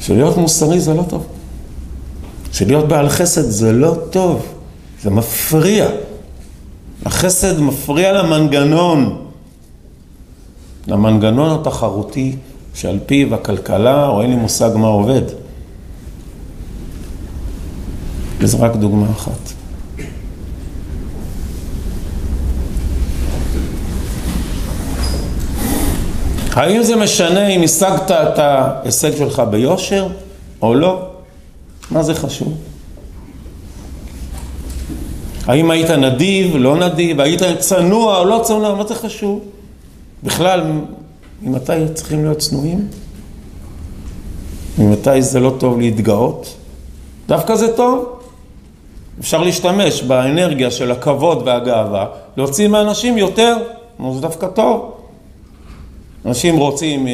שלהיות 0.00 0.36
מוסרי 0.36 0.80
זה 0.80 0.94
לא 0.94 1.02
טוב. 1.02 1.26
שלהיות 2.52 2.88
בעל 2.88 3.08
חסד 3.08 3.42
זה 3.42 3.72
לא 3.72 3.96
טוב, 4.10 4.46
זה 5.02 5.10
מפריע. 5.10 5.88
החסד 7.04 7.60
מפריע 7.60 8.12
למנגנון, 8.12 9.26
למנגנון 10.86 11.60
התחרותי 11.60 12.36
שעל 12.74 12.98
פיו 13.06 13.34
הכלכלה, 13.34 14.08
או 14.08 14.22
אין 14.22 14.30
לי 14.30 14.36
מושג 14.36 14.70
מה 14.74 14.86
עובד. 14.86 15.41
וזו 18.42 18.60
רק 18.60 18.76
דוגמה 18.76 19.06
אחת. 19.10 19.52
האם 26.52 26.82
זה 26.82 26.96
משנה 26.96 27.46
אם 27.48 27.62
השגת 27.62 28.10
את 28.10 28.38
ההישג 28.38 29.16
שלך 29.16 29.42
ביושר 29.50 30.08
או 30.62 30.74
לא? 30.74 31.06
מה 31.90 32.02
זה 32.02 32.14
חשוב? 32.14 32.54
האם 35.46 35.70
היית 35.70 35.90
נדיב, 35.90 36.56
לא 36.56 36.76
נדיב, 36.76 37.20
היית 37.20 37.42
צנוע 37.58 38.18
או 38.18 38.24
לא 38.24 38.40
צנוע, 38.44 38.74
מה 38.74 38.86
זה 38.86 38.94
חשוב? 38.94 39.40
בכלל, 40.22 40.72
ממתי 41.42 41.72
צריכים 41.94 42.24
להיות 42.24 42.38
צנועים? 42.38 42.88
ממתי 44.78 45.22
זה 45.22 45.40
לא 45.40 45.54
טוב 45.58 45.78
להתגאות? 45.78 46.54
דווקא 47.28 47.56
זה 47.56 47.76
טוב. 47.76 48.21
אפשר 49.20 49.42
להשתמש 49.42 50.02
באנרגיה 50.02 50.70
של 50.70 50.90
הכבוד 50.90 51.42
והגאווה, 51.46 52.06
להוציא 52.36 52.68
מאנשים 52.68 53.18
יותר, 53.18 53.56
זה 54.12 54.20
דווקא 54.20 54.46
טוב. 54.46 54.94
אנשים 56.26 56.56
רוצים, 56.56 57.06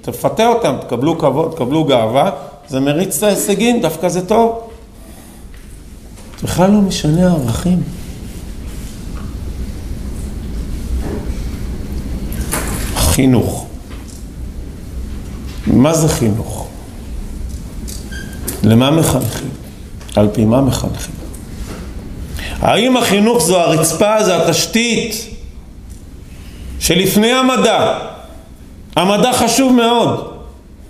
תפתה 0.00 0.46
אותם, 0.46 0.76
תקבלו 0.80 1.18
כבוד, 1.18 1.52
תקבלו 1.52 1.84
גאווה, 1.84 2.30
זה 2.68 2.80
מריץ 2.80 3.16
את 3.16 3.22
ההישגים, 3.22 3.80
דווקא 3.80 4.08
זה 4.08 4.26
טוב. 4.26 4.68
בכלל 6.42 6.70
לא 6.70 6.80
משנה 6.80 7.30
הערכים. 7.30 7.82
חינוך. 12.94 13.66
מה 15.66 15.94
זה 15.94 16.08
חינוך? 16.08 16.66
למה 18.62 18.90
מחנכים? 18.90 19.48
על 20.16 20.28
פי 20.32 20.44
מה 20.44 20.60
מחנכים? 20.60 21.14
האם 22.60 22.96
החינוך 22.96 23.42
זו 23.42 23.58
הרצפה, 23.60 24.24
זו 24.24 24.32
התשתית 24.34 25.14
שלפני 26.80 27.32
המדע, 27.32 27.98
המדע 28.96 29.32
חשוב 29.32 29.72
מאוד, 29.72 30.32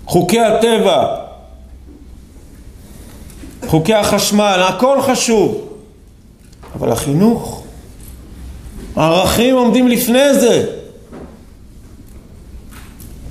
חוקי 0.05 0.39
הטבע, 0.39 1.15
חוקי 3.67 3.93
החשמל, 3.93 4.63
הכל 4.69 5.01
חשוב, 5.01 5.67
אבל 6.75 6.91
החינוך, 6.91 7.63
הערכים 8.95 9.55
עומדים 9.55 9.87
לפני 9.87 10.33
זה. 10.39 10.65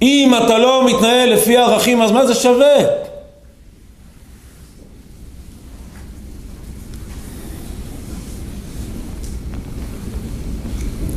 אם 0.02 0.32
אתה 0.44 0.58
לא 0.58 0.86
מתנהל 0.86 1.32
לפי 1.32 1.56
הערכים, 1.56 2.02
אז 2.02 2.10
מה 2.10 2.26
זה 2.26 2.34
שווה? 2.34 2.74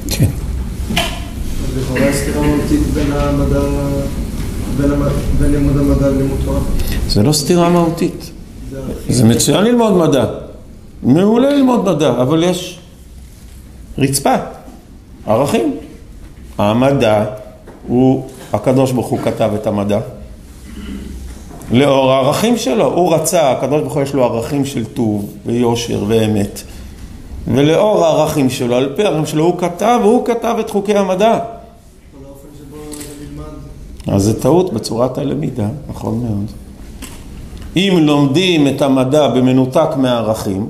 כן. 0.09 0.25
אז 1.63 1.77
לכאורה 1.77 2.13
סתירה 2.13 2.41
מהותית 2.41 2.79
בין 2.93 3.11
המדע, 3.11 3.59
בין 4.77 4.91
המ- 4.91 5.09
בין 5.39 5.51
לימוד 5.51 5.77
המדע 5.77 6.09
ללימוד 6.09 6.37
תורה. 6.45 6.59
זה 7.07 7.23
לא 7.23 7.33
סתירה 7.33 7.69
מהותית. 7.69 8.31
זה 9.09 9.23
מצוין 9.23 9.63
ללמוד 9.63 9.93
מדע. 9.93 10.25
מעולה 11.03 11.49
ללמוד 11.49 11.85
מדע, 11.85 12.09
אבל 12.09 12.43
יש 12.43 12.79
רצפה, 13.97 14.35
ערכים. 15.27 15.75
המדע 16.57 17.25
הוא, 17.87 18.27
הקדוש 18.53 18.91
ברוך 18.91 19.07
הוא 19.07 19.19
כתב 19.19 19.51
את 19.55 19.67
המדע. 19.67 19.99
לאור 21.71 22.11
הערכים 22.11 22.57
שלו, 22.57 22.93
הוא 22.93 23.15
רצה, 23.15 23.51
הקדוש 23.51 23.81
ברוך 23.81 23.93
הוא 23.93 24.03
יש 24.03 24.13
לו 24.13 24.23
ערכים 24.23 24.65
של 24.65 24.85
טוב 24.85 25.33
ויושר 25.45 26.03
ואמת. 26.07 26.61
ולאור 27.47 28.05
הערכים 28.05 28.49
שלו, 28.49 28.75
על 28.75 28.93
פי 28.95 29.03
הערכים 29.03 29.25
שלו, 29.25 29.43
הוא 29.43 29.57
כתב, 29.57 29.99
הוא 30.03 30.25
כתב 30.25 30.55
את 30.59 30.69
חוקי 30.69 30.97
המדע. 30.97 31.39
אז 34.07 34.23
זה 34.23 34.41
טעות 34.41 34.73
בצורת 34.73 35.17
הלמידה, 35.17 35.67
נכון 35.89 36.19
מאוד. 36.19 36.64
אם 37.75 37.97
לומדים 38.01 38.67
את 38.67 38.81
המדע 38.81 39.27
במנותק 39.27 39.89
מהערכים, 39.97 40.69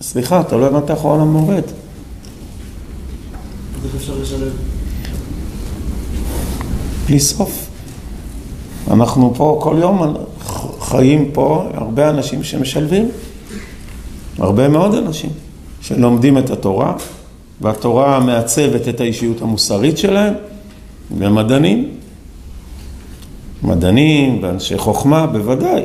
סליחה, 0.00 0.40
אתה 0.40 0.56
לא 0.56 0.66
הבנת 0.66 0.90
איך 0.90 1.04
העולם 1.04 1.34
עובד. 1.34 1.62
איך 3.84 3.94
אפשר 3.96 4.14
לשלב? 4.22 4.52
בלי 7.06 7.20
סוף. 7.20 7.68
אנחנו 8.90 9.34
פה 9.36 9.58
כל 9.62 9.76
יום 9.80 10.16
חיים 10.80 11.30
פה 11.32 11.68
הרבה 11.74 12.10
אנשים 12.10 12.42
שמשלבים, 12.42 13.08
הרבה 14.38 14.68
מאוד 14.68 14.94
אנשים 14.94 15.30
שלומדים 15.80 16.38
את 16.38 16.50
התורה, 16.50 16.92
והתורה 17.60 18.20
מעצבת 18.20 18.88
את 18.88 19.00
האישיות 19.00 19.42
המוסרית 19.42 19.98
שלהם, 19.98 20.34
ומדענים, 21.18 21.90
מדענים 23.62 24.42
ואנשי 24.42 24.78
חוכמה 24.78 25.26
בוודאי, 25.26 25.82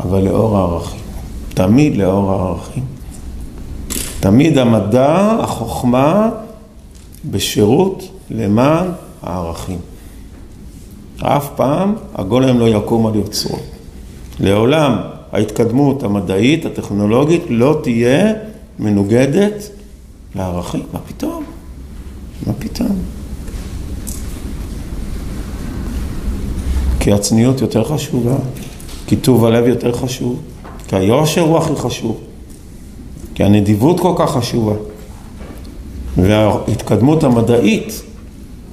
אבל 0.00 0.22
לאור 0.22 0.58
הערכים, 0.58 1.00
תמיד 1.54 1.96
לאור 1.96 2.32
הערכים. 2.32 2.84
תמיד 4.20 4.58
המדע, 4.58 5.36
החוכמה, 5.40 6.30
בשירות 7.30 8.08
למען 8.30 8.86
הערכים. 9.22 9.78
אף 11.22 11.48
פעם 11.56 11.94
הגולם 12.14 12.58
לא 12.58 12.68
יקום 12.68 13.06
על 13.06 13.14
יוצרו. 13.14 13.58
לעולם 14.40 14.96
ההתקדמות 15.32 16.02
המדעית, 16.02 16.66
הטכנולוגית, 16.66 17.42
לא 17.48 17.80
תהיה 17.82 18.32
מנוגדת 18.78 19.70
לערכים. 20.34 20.82
מה 20.92 20.98
פתאום? 21.06 21.44
מה 22.46 22.52
פתאום? 22.58 22.98
כי 27.00 27.12
הצניעות 27.12 27.60
יותר 27.60 27.84
חשובה, 27.84 28.36
כי 29.06 29.16
טוב 29.16 29.44
הלב 29.44 29.66
יותר 29.66 29.92
חשוב, 29.92 30.42
כי 30.88 30.96
היושר 30.96 31.40
הוא 31.40 31.58
הכי 31.58 31.76
חשוב, 31.76 32.20
כי 33.34 33.44
הנדיבות 33.44 34.00
כל 34.00 34.12
כך 34.16 34.30
חשובה. 34.30 34.74
וההתקדמות 36.16 37.24
המדעית 37.24 38.02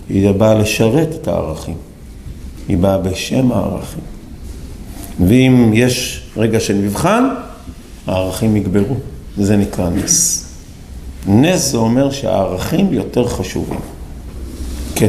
היא 0.09 0.31
באה 0.31 0.53
לשרת 0.53 1.09
את 1.21 1.27
הערכים. 1.27 1.75
היא 2.67 2.77
באה 2.77 2.97
בשם 2.97 3.51
הערכים. 3.51 4.03
ואם 5.27 5.71
יש 5.73 6.23
רגע 6.37 6.59
של 6.59 6.77
מבחן, 6.77 7.23
הערכים 8.07 8.55
יגברו, 8.55 8.95
וזה 9.37 9.57
נקרא 9.57 9.89
נס. 9.89 10.45
נס 11.27 11.71
זה 11.71 11.77
אומר 11.77 12.11
שהערכים 12.11 12.93
יותר 12.93 13.27
חשובים. 13.27 13.79
כן. 14.95 15.07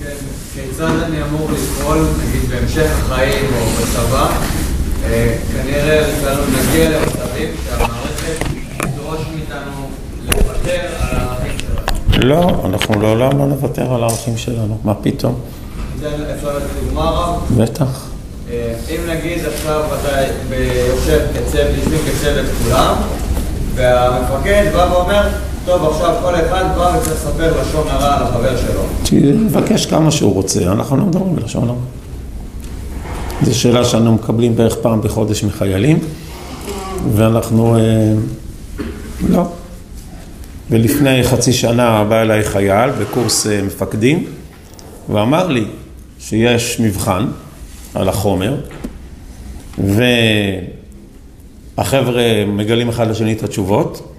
כן, 0.00 0.62
כיצד 0.82 1.02
אני 1.02 1.22
אמור 1.22 1.48
לפעול, 1.52 1.98
נגיד 1.98 2.50
בהמשך 2.50 2.90
החיים 2.98 3.46
או 3.60 3.66
בצבא, 3.66 4.28
אה, 5.04 5.36
כנראה 5.52 6.08
לנו 6.24 6.42
נגיע 6.42 6.90
למצבים 6.90 7.48
שהמערכת 7.64 8.44
תדרוש 8.78 9.20
מאיתנו 9.34 9.88
לוותר 10.24 10.80
על 11.00 11.16
הערכים 11.16 11.58
שלנו. 11.58 12.28
לא, 12.28 12.62
אנחנו 12.64 13.00
לעולם 13.02 13.38
לא 13.38 13.46
נוותר 13.46 13.94
על 13.94 14.02
הערכים 14.02 14.36
שלנו, 14.36 14.78
מה 14.84 14.94
פתאום? 14.94 15.40
אפשר 15.96 16.56
לתת 16.56 16.66
דוגמה 16.84 17.10
רב? 17.10 17.58
בטח. 17.58 18.08
אה, 18.50 18.74
אם 18.90 19.10
נגיד 19.10 19.44
עכשיו 19.54 19.82
אתה 20.00 20.22
יושב 20.60 21.20
כצוות, 21.34 21.76
יושבים 21.76 21.98
כצוות 22.06 22.46
כולם, 22.64 22.94
והמפקד 23.74 24.64
בא 24.72 24.88
ואומר, 24.92 25.28
טוב 25.64 25.84
עכשיו 25.84 26.14
כל 26.22 26.34
אחד 26.34 26.64
בא 26.76 26.96
וצריך 26.98 27.12
לספר 27.12 27.60
לשון 27.60 27.88
הרע 27.88 28.16
על 28.16 28.22
החבר 28.22 28.56
שלו. 28.56 28.82
שיבקש 29.04 29.86
כמה 29.86 30.10
שהוא 30.10 30.34
רוצה, 30.34 30.72
אנחנו 30.72 30.96
לא 30.96 31.04
מדברים 31.04 31.36
בלשון 31.36 31.68
הרע. 31.68 31.78
זו 33.42 33.58
שאלה 33.58 33.84
שאנו 33.84 34.12
מקבלים 34.12 34.56
בערך 34.56 34.76
פעם 34.76 35.00
בחודש 35.00 35.44
מחיילים, 35.44 35.98
ואנחנו... 37.14 37.76
אה, 37.76 38.12
לא. 39.28 39.42
ולפני 40.70 41.24
חצי 41.24 41.52
שנה 41.52 42.04
בא 42.04 42.22
אליי 42.22 42.44
חייל 42.44 42.90
בקורס 42.90 43.46
אה, 43.46 43.62
מפקדים, 43.62 44.24
ואמר 45.08 45.48
לי 45.48 45.64
שיש 46.18 46.80
מבחן 46.80 47.26
על 47.94 48.08
החומר, 48.08 48.56
והחבר'ה 51.78 52.44
מגלים 52.46 52.88
אחד 52.88 53.10
לשני 53.10 53.32
את 53.32 53.42
התשובות, 53.42 54.11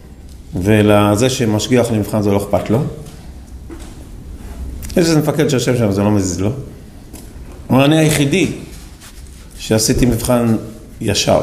ולזה 0.56 1.30
שמשגיח 1.30 1.92
למבחן 1.92 2.22
זה 2.22 2.32
לא 2.32 2.38
אכפת 2.38 2.70
לו. 2.70 2.80
יש 4.92 4.98
איזה 4.98 5.20
מפקד 5.20 5.50
שיושב 5.50 5.78
שם, 5.78 5.92
זה 5.92 6.04
לא 6.04 6.12
מזיז 6.12 6.40
לו. 6.40 6.48
הוא 6.48 6.56
אומר, 7.70 7.86
אני 7.86 7.98
היחידי 7.98 8.52
שעשיתי 9.58 10.06
מבחן 10.06 10.56
ישר. 11.02 11.42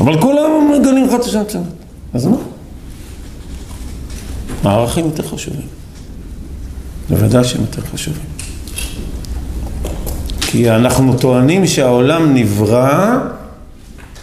אבל 0.00 0.20
כולם 0.20 0.70
מגלים 0.80 1.08
אחד 1.08 1.18
את 1.20 1.24
השני. 1.24 1.62
אז 2.14 2.26
מה? 2.26 2.36
הערכים 4.64 5.04
יותר 5.04 5.22
חשובים. 5.22 5.66
בוודאי 7.10 7.44
שהם 7.44 7.60
יותר 7.60 7.82
חשובים. 7.82 8.22
כי 10.40 10.70
אנחנו 10.70 11.18
טוענים 11.18 11.66
שהעולם 11.66 12.34
נברא 12.34 13.18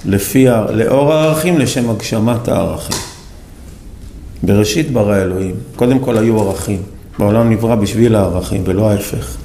לפי, 0.06 0.48
לאור 0.70 1.14
הערכים 1.14 1.58
לשם 1.58 1.90
הגשמת 1.90 2.48
הערכים. 2.48 2.98
בראשית 4.44 4.92
ברא 4.92 5.18
אלוהים, 5.18 5.56
קודם 5.76 6.00
כל 6.00 6.18
היו 6.18 6.42
ערכים. 6.42 6.82
בעולם 7.20 7.50
נברא 7.50 7.76
בשביל 7.76 8.16
הערכים 8.16 8.64
ולא 8.66 8.92
ההפך. 8.92 9.38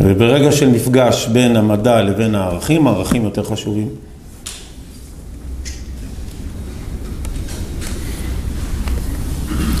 וברגע 0.00 0.52
של 0.52 0.68
מפגש 0.68 1.26
בין 1.26 1.56
המדע 1.56 2.02
לבין 2.02 2.34
הערכים, 2.34 2.86
הערכים 2.86 3.24
יותר 3.24 3.44
חשובים. 3.44 3.88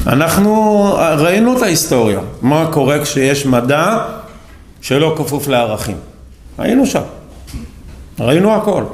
אנחנו 0.06 0.84
ראינו 1.18 1.56
את 1.56 1.62
ההיסטוריה, 1.62 2.20
מה 2.42 2.68
קורה 2.72 3.02
כשיש 3.02 3.46
מדע 3.46 3.98
שלא 4.80 5.14
כפוף 5.18 5.48
לערכים. 5.48 5.96
היינו 6.58 6.86
שם, 6.86 7.00
ראינו 8.20 8.54
הכל. 8.54 8.84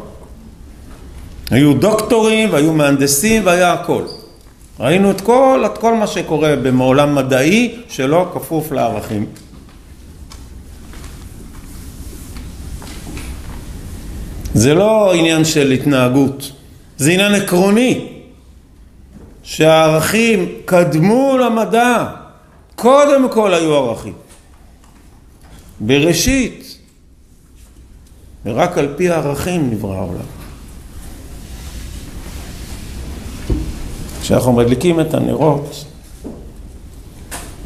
היו 1.51 1.75
דוקטורים 1.75 2.53
והיו 2.53 2.73
מהנדסים 2.73 3.43
והיה 3.47 3.73
הכל. 3.73 4.03
ראינו 4.81 5.11
את 5.11 5.21
כל, 5.21 5.63
את 5.67 5.79
כל 5.79 5.95
מה 5.95 6.07
שקורה 6.07 6.57
בעולם 6.57 7.15
מדעי 7.15 7.75
שלא 7.89 8.31
כפוף 8.35 8.73
לערכים. 8.73 9.27
זה 14.55 14.75
לא 14.75 15.15
עניין 15.15 15.45
של 15.45 15.71
התנהגות, 15.71 16.53
זה 16.97 17.11
עניין 17.11 17.35
עקרוני. 17.35 18.21
שהערכים 19.43 20.49
קדמו 20.65 21.39
למדע, 21.39 22.07
קודם 22.77 23.29
כל 23.29 23.55
היו 23.55 23.75
ערכים. 23.75 24.13
בראשית, 25.81 26.60
ורק 28.47 28.79
על 28.79 28.89
פי 28.97 29.11
הערכים 29.11 29.71
נברא 29.71 29.95
העולם. 29.97 30.41
כשאנחנו 34.23 34.53
מדליקים 34.53 35.01
את 35.01 35.15
הנרות, 35.15 35.85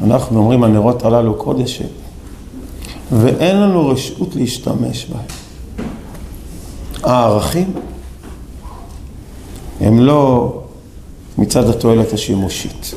אנחנו 0.03 0.39
אומרים 0.39 0.63
הנרות 0.63 1.03
הללו 1.03 1.35
קודש 1.35 1.81
ואין 3.11 3.57
לנו 3.57 3.87
רשות 3.87 4.35
להשתמש 4.35 5.05
בהם. 5.05 5.25
הערכים 7.03 7.73
הם 9.81 9.99
לא 9.99 10.53
מצד 11.37 11.69
התועלת 11.69 12.13
השימושית. 12.13 12.93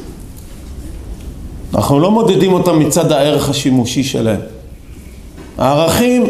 אנחנו 1.75 2.01
לא 2.01 2.11
מודדים 2.11 2.53
אותם 2.53 2.79
מצד 2.79 3.13
הערך 3.13 3.49
השימושי 3.49 4.05
שלהם. 4.05 4.41
הערכים 5.59 6.25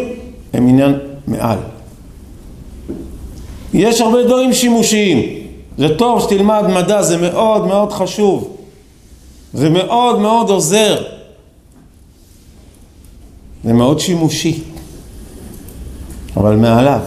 הם 0.52 0.68
עניין 0.68 1.07
מעל. 1.28 1.58
יש 3.74 4.00
הרבה 4.00 4.24
דברים 4.24 4.52
שימושיים. 4.52 5.22
זה 5.78 5.98
טוב 5.98 6.22
שתלמד 6.22 6.64
מדע, 6.68 7.02
זה 7.02 7.16
מאוד 7.16 7.66
מאוד 7.66 7.92
חשוב. 7.92 8.56
זה 9.54 9.70
מאוד 9.70 10.18
מאוד 10.18 10.50
עוזר. 10.50 11.02
זה 13.64 13.72
מאוד 13.72 14.00
שימושי. 14.00 14.62
אבל 16.36 16.56
מעליו, 16.56 17.00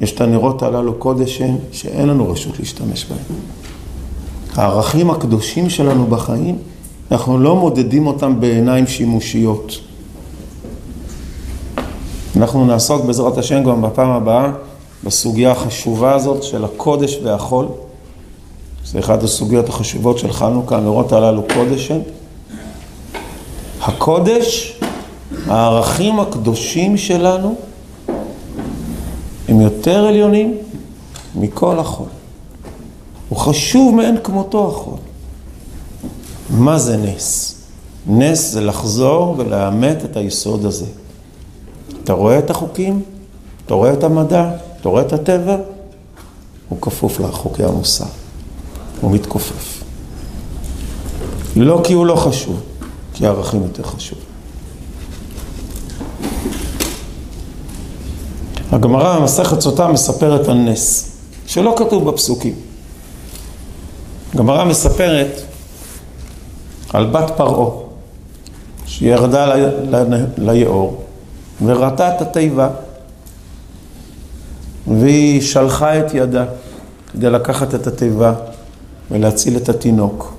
יש 0.00 0.12
את 0.12 0.20
הנרות 0.20 0.62
הללו 0.62 0.94
קודש 0.94 1.40
הם, 1.40 1.56
שאין 1.72 2.08
לנו 2.08 2.30
רשות 2.30 2.58
להשתמש 2.58 3.04
בהם. 3.04 3.38
הערכים 4.54 5.10
הקדושים 5.10 5.70
שלנו 5.70 6.06
בחיים, 6.06 6.58
אנחנו 7.10 7.38
לא 7.38 7.56
מודדים 7.56 8.06
אותם 8.06 8.40
בעיניים 8.40 8.86
שימושיות. 8.86 9.80
אנחנו 12.36 12.66
נעסוק 12.66 13.04
בעזרת 13.04 13.38
השם 13.38 13.64
גם 13.64 13.82
בפעם 13.82 14.10
הבאה 14.10 14.50
בסוגיה 15.04 15.52
החשובה 15.52 16.14
הזאת 16.14 16.42
של 16.42 16.64
הקודש 16.64 17.18
והחול, 17.22 17.66
זה 18.84 18.98
אחת 18.98 19.22
הסוגיות 19.22 19.68
החשובות 19.68 20.18
של 20.18 20.32
חנוכה, 20.32 20.76
הנרות 20.76 21.12
הללו 21.12 21.42
קודש 21.54 21.90
הם. 21.90 22.00
הקודש, 23.80 24.78
הערכים 25.46 26.20
הקדושים 26.20 26.96
שלנו, 26.96 27.54
הם 29.48 29.60
יותר 29.60 30.06
עליונים 30.06 30.54
מכל 31.34 31.78
החול. 31.78 32.06
הוא 33.28 33.38
חשוב 33.38 33.94
מאין 33.94 34.16
כמותו 34.24 34.68
החול. 34.68 34.98
מה 36.50 36.78
זה 36.78 36.96
נס? 36.96 37.54
נס 38.06 38.50
זה 38.52 38.60
לחזור 38.60 39.34
ולאמת 39.38 40.04
את 40.04 40.16
היסוד 40.16 40.64
הזה. 40.64 40.86
אתה 42.04 42.12
רואה 42.12 42.38
את 42.38 42.50
החוקים? 42.50 43.02
אתה 43.66 43.74
רואה 43.74 43.92
את 43.92 44.04
המדע? 44.04 44.50
אתה 44.80 44.88
רואה 44.88 45.02
את 45.02 45.12
הטבע? 45.12 45.56
הוא 46.68 46.78
כפוף 46.80 47.20
לחוקי 47.20 47.64
המוסר. 47.64 48.04
הוא 49.00 49.10
מתכופף. 49.10 49.82
לא 51.56 51.80
כי 51.84 51.92
הוא 51.92 52.06
לא 52.06 52.16
חשוב, 52.16 52.60
כי 53.14 53.26
הערכים 53.26 53.62
יותר 53.62 53.82
חשוב. 53.82 54.18
הגמרא 58.72 59.18
במסכת 59.18 59.60
סוטה 59.60 59.88
מספרת 59.88 60.48
על 60.48 60.56
נס, 60.56 61.10
שלא 61.46 61.74
כתוב 61.78 62.10
בפסוקים. 62.10 62.54
הגמרא 64.34 64.64
מספרת 64.64 65.42
על 66.92 67.06
בת 67.06 67.30
פרעה, 67.36 67.70
שירדה 68.86 69.54
ליאור 70.38 71.03
וראתה 71.64 72.16
את 72.16 72.20
התיבה, 72.20 72.68
והיא 74.86 75.40
שלחה 75.42 75.98
את 75.98 76.14
ידה 76.14 76.44
כדי 77.12 77.30
לקחת 77.30 77.74
את 77.74 77.86
התיבה 77.86 78.32
ולהציל 79.10 79.56
את 79.56 79.68
התינוק. 79.68 80.34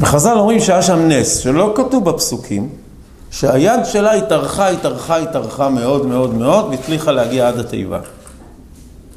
וחז"ל 0.00 0.38
אומרים 0.38 0.60
שהיה 0.60 0.82
שם 0.82 1.08
נס, 1.08 1.38
שלא 1.38 1.72
כתוב 1.76 2.04
בפסוקים, 2.10 2.68
שהיד 3.30 3.80
שלה 3.84 4.12
התארכה, 4.12 4.68
התארכה, 4.68 5.16
התארכה 5.16 5.68
מאוד 5.68 6.06
מאוד 6.06 6.34
מאוד, 6.34 6.64
והצליחה 6.70 7.12
להגיע 7.12 7.48
עד 7.48 7.58
התיבה. 7.58 7.98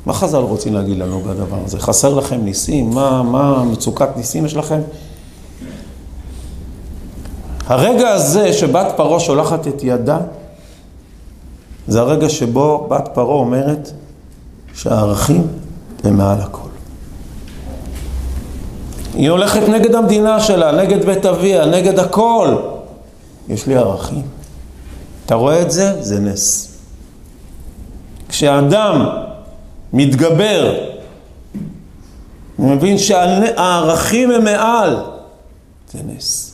מה 0.05 0.13
חז"ל 0.13 0.37
רוצים 0.37 0.73
להגיד 0.73 0.97
לנו 0.97 1.21
בדבר 1.21 1.57
הזה? 1.65 1.79
חסר 1.79 2.13
לכם 2.13 2.41
ניסים? 2.43 2.89
מה, 2.89 3.23
מה 3.23 3.63
מצוקת 3.63 4.09
ניסים 4.17 4.45
יש 4.45 4.55
לכם? 4.55 4.79
הרגע 7.67 8.09
הזה 8.09 8.53
שבת 8.53 8.87
פרעה 8.95 9.19
שולחת 9.19 9.67
את 9.67 9.83
ידה, 9.83 10.17
זה 11.87 12.01
הרגע 12.01 12.29
שבו 12.29 12.87
בת 12.89 13.09
פרעה 13.13 13.35
אומרת 13.35 13.91
שהערכים 14.73 15.47
הם 16.03 16.17
מעל 16.17 16.41
הכל. 16.41 16.69
היא 19.13 19.29
הולכת 19.29 19.61
נגד 19.69 19.95
המדינה 19.95 20.39
שלה, 20.39 20.71
נגד 20.71 21.05
בית 21.05 21.25
אביה, 21.25 21.65
נגד 21.65 21.99
הכל. 21.99 22.55
יש 23.49 23.67
לי 23.67 23.75
ערכים. 23.75 24.23
אתה 25.25 25.35
רואה 25.35 25.61
את 25.61 25.71
זה? 25.71 26.03
זה 26.03 26.19
נס. 26.19 26.77
כשאדם 28.29 29.09
מתגבר, 29.93 30.75
הוא 32.55 32.69
מבין 32.69 32.97
שהערכים 32.97 34.31
הם 34.31 34.43
מעל, 34.43 34.97
זה 35.91 35.99
נס. 36.07 36.44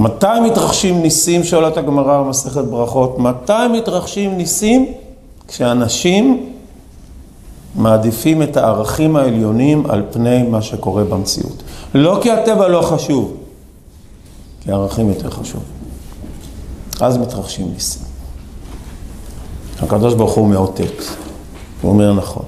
מתי 0.00 0.26
מתרחשים 0.44 1.02
ניסים, 1.02 1.44
שואלת 1.44 1.76
הגמרא 1.76 2.22
במסכת 2.22 2.64
ברכות? 2.64 3.18
מתי 3.18 3.52
מתרחשים 3.72 4.36
ניסים? 4.36 4.92
כשאנשים 5.48 6.52
מעדיפים 7.74 8.42
את 8.42 8.56
הערכים 8.56 9.16
העליונים 9.16 9.90
על 9.90 10.02
פני 10.10 10.42
מה 10.42 10.62
שקורה 10.62 11.04
במציאות. 11.04 11.62
לא 11.94 12.18
כי 12.22 12.30
הטבע 12.30 12.68
לא 12.68 12.82
חשוב, 12.82 13.36
כי 14.60 14.72
הערכים 14.72 15.08
יותר 15.08 15.30
חשוב. 15.30 15.60
אז 17.00 17.16
מתרחשים 17.16 17.68
ניסים. 17.74 18.02
הקדוש 19.82 20.14
ברוך 20.14 20.32
הוא 20.32 20.48
מאותת, 20.48 21.02
הוא 21.82 21.90
אומר 21.90 22.12
נכון. 22.12 22.44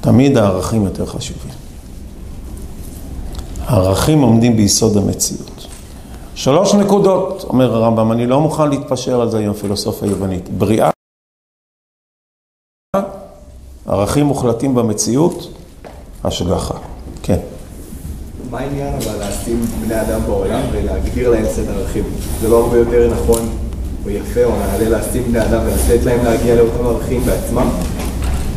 תמיד 0.00 0.36
הערכים 0.36 0.84
יותר 0.84 1.06
חשובים. 1.06 1.52
הערכים 3.66 4.22
עומדים 4.22 4.56
ביסוד 4.56 4.96
המציאות. 4.96 5.57
שלוש 6.38 6.74
נקודות, 6.74 7.44
אומר 7.48 7.74
הרמב"ם, 7.74 8.12
אני 8.12 8.26
לא 8.26 8.40
מוכן 8.40 8.70
להתפשר 8.70 9.20
על 9.20 9.30
זה 9.30 9.38
עם 9.38 9.50
הפילוסופיה 9.50 10.08
היוונית. 10.08 10.48
בריאה, 10.48 10.90
ערכים 13.86 14.26
מוחלטים 14.26 14.74
במציאות, 14.74 15.48
השגחה. 16.24 16.74
כן. 17.22 17.38
מה 18.50 18.58
העניין 18.58 18.94
אבל 18.94 19.28
לשים 19.28 19.60
בני 19.86 20.00
אדם 20.00 20.20
בעולם 20.26 20.60
ולהגדיר 20.72 21.30
להם 21.30 21.44
סט 21.46 21.68
ערכים? 21.68 22.04
זה 22.40 22.48
לא 22.48 22.64
הרבה 22.64 22.78
יותר 22.78 23.10
נכון 23.14 23.48
או 24.04 24.10
יפה 24.10 24.44
או 24.44 24.50
נעלה 24.50 24.98
לשים 24.98 25.22
בני 25.22 25.42
אדם 25.42 25.60
ולתת 25.66 26.04
להם 26.04 26.24
להגיע 26.24 26.54
לאותם 26.54 26.86
ערכים 26.86 27.20
בעצמם? 27.20 27.68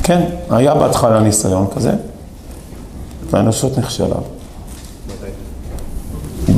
כן, 0.03 0.29
היה 0.49 0.75
בהתחלה 0.75 1.19
ניסיון 1.19 1.67
כזה, 1.75 1.91
והאנושות 3.29 3.77
נכשלה. 3.77 4.17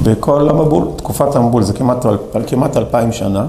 בכל 0.04 0.50
המבול, 0.50 0.88
תקופת 0.96 1.36
המבול, 1.36 1.64
זה 1.64 1.74
כמעט, 1.74 2.06
כמעט 2.48 2.78
אלפיים 2.78 3.12
שנה, 3.12 3.46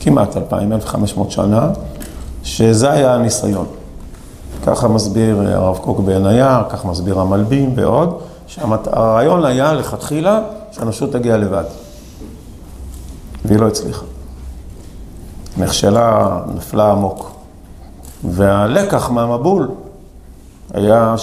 כמעט 0.00 0.36
אלפיים, 0.36 0.72
אלף 0.72 0.86
חמש 0.86 1.16
מאות 1.16 1.30
שנה, 1.30 1.70
שזה 2.42 2.90
היה 2.90 3.14
הניסיון. 3.14 3.66
ככה 4.66 4.88
מסביר 4.88 5.40
הרב 5.40 5.78
קוק 5.78 6.00
בעין 6.00 6.26
היער, 6.26 6.62
כך 6.68 6.84
מסביר 6.84 7.20
המלבים 7.20 7.72
ועוד, 7.76 8.18
שהרעיון 8.46 9.44
היה 9.44 9.72
לכתחילה 9.72 10.40
שהאנושות 10.72 11.12
תגיע 11.12 11.36
לבד. 11.36 11.64
והיא 13.44 13.58
לא 13.58 13.66
הצליחה. 13.66 14.04
נכשלה, 15.56 16.38
נפלה 16.54 16.92
עמוק. 16.92 17.30
והלקח 18.24 19.10
מהמבול 19.10 19.68
היה 20.74 21.14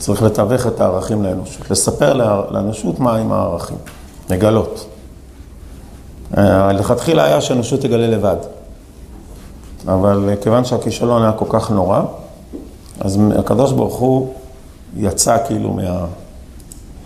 שצריך 0.00 0.22
לתווך 0.22 0.66
את 0.66 0.80
הערכים 0.80 1.22
לאנושות, 1.22 1.70
לספר 1.70 2.12
לאנושות 2.50 3.00
מה 3.00 3.16
עם 3.16 3.32
הערכים, 3.32 3.76
לגלות. 4.30 4.86
לכתחילה 6.74 7.24
היה 7.24 7.40
שהאנושות 7.40 7.80
תגלה 7.80 8.06
לבד. 8.06 8.36
אבל 9.88 10.30
כיוון 10.42 10.64
שהכישלון 10.64 11.22
היה 11.22 11.32
כל 11.32 11.44
כך 11.48 11.70
נורא, 11.70 12.02
אז 13.00 13.18
הקדוש 13.38 13.72
ברוך 13.72 13.94
הוא 13.94 14.32
יצא 14.96 15.36
כאילו 15.46 15.76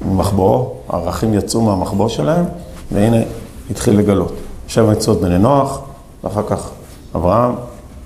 מהמחבוא, 0.03 0.66
הערכים 0.88 1.34
יצאו 1.34 1.61
מהמחבוא 1.61 2.09
שלהם, 2.09 2.45
והנה 2.92 3.22
התחיל 3.70 3.99
לגלות. 3.99 4.32
שבע 4.68 4.90
מצוות 4.90 5.20
בני 5.20 5.38
נוח, 5.38 5.80
ואחר 6.24 6.42
כך 6.47 6.70
אברהם, 7.14 7.55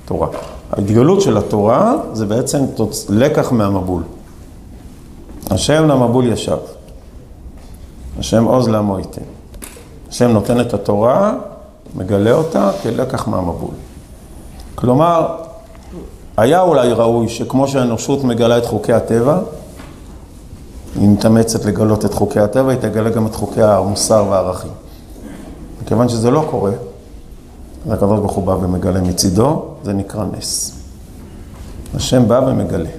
תורה. 0.05 0.29
ההתגלות 0.73 1.21
של 1.21 1.37
התורה 1.37 1.95
זה 2.13 2.27
בעצם 2.27 2.65
לקח 3.09 3.53
מהמבול. 3.53 4.03
השם 5.51 5.89
למבול 5.89 6.27
ישב. 6.27 6.57
השם 8.19 8.45
עוז 8.45 8.69
לעמו 8.69 8.99
ייתן. 8.99 9.23
השם 10.11 10.31
נותן 10.31 10.61
את 10.61 10.75
התורה, 10.75 11.35
מגלה 11.95 12.33
אותה 12.33 12.71
כלקח 12.83 13.29
מהמבול. 13.29 13.75
כלומר, 14.75 15.37
היה 16.37 16.61
אולי 16.61 16.93
ראוי 16.93 17.29
שכמו 17.29 17.69
שהאנושות 17.69 18.25
מגלה 18.25 18.59
את 18.59 18.67
חוקי 18.67 18.93
הטבע, 18.93 19.39
היא 21.01 21.09
מתאמצת 21.09 21.65
לגלות 21.65 22.05
את 22.05 22.15
חוקי 22.15 22.41
הטבע, 22.41 22.71
היא 22.71 22.81
תגלה 22.81 23.11
גם 23.11 23.27
את 23.27 23.35
חוקי 23.35 23.63
המוסר 23.63 24.27
והערכים. 24.31 24.71
מכיוון 25.83 26.09
שזה 26.09 26.31
לא 26.31 26.47
קורה, 26.51 26.73
אז 27.87 27.93
הקדוש 27.93 28.21
ברוך 28.21 28.39
בא 28.39 28.53
ומגלה 28.53 29.01
מצידו, 29.01 29.65
זה 29.83 29.93
נקרא 29.93 30.25
נס. 30.39 30.73
השם 31.95 32.29
בא 32.29 32.41
ומגלה. 32.47 32.91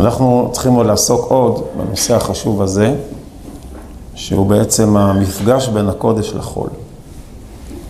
אנחנו 0.00 0.48
צריכים 0.52 0.72
עוד 0.72 0.86
לעסוק 0.86 1.30
עוד 1.30 1.62
בנושא 1.76 2.16
החשוב 2.16 2.62
הזה, 2.62 2.94
שהוא 4.14 4.46
בעצם 4.46 4.96
המפגש 4.96 5.68
בין 5.68 5.88
הקודש 5.88 6.32
לחול. 6.34 6.68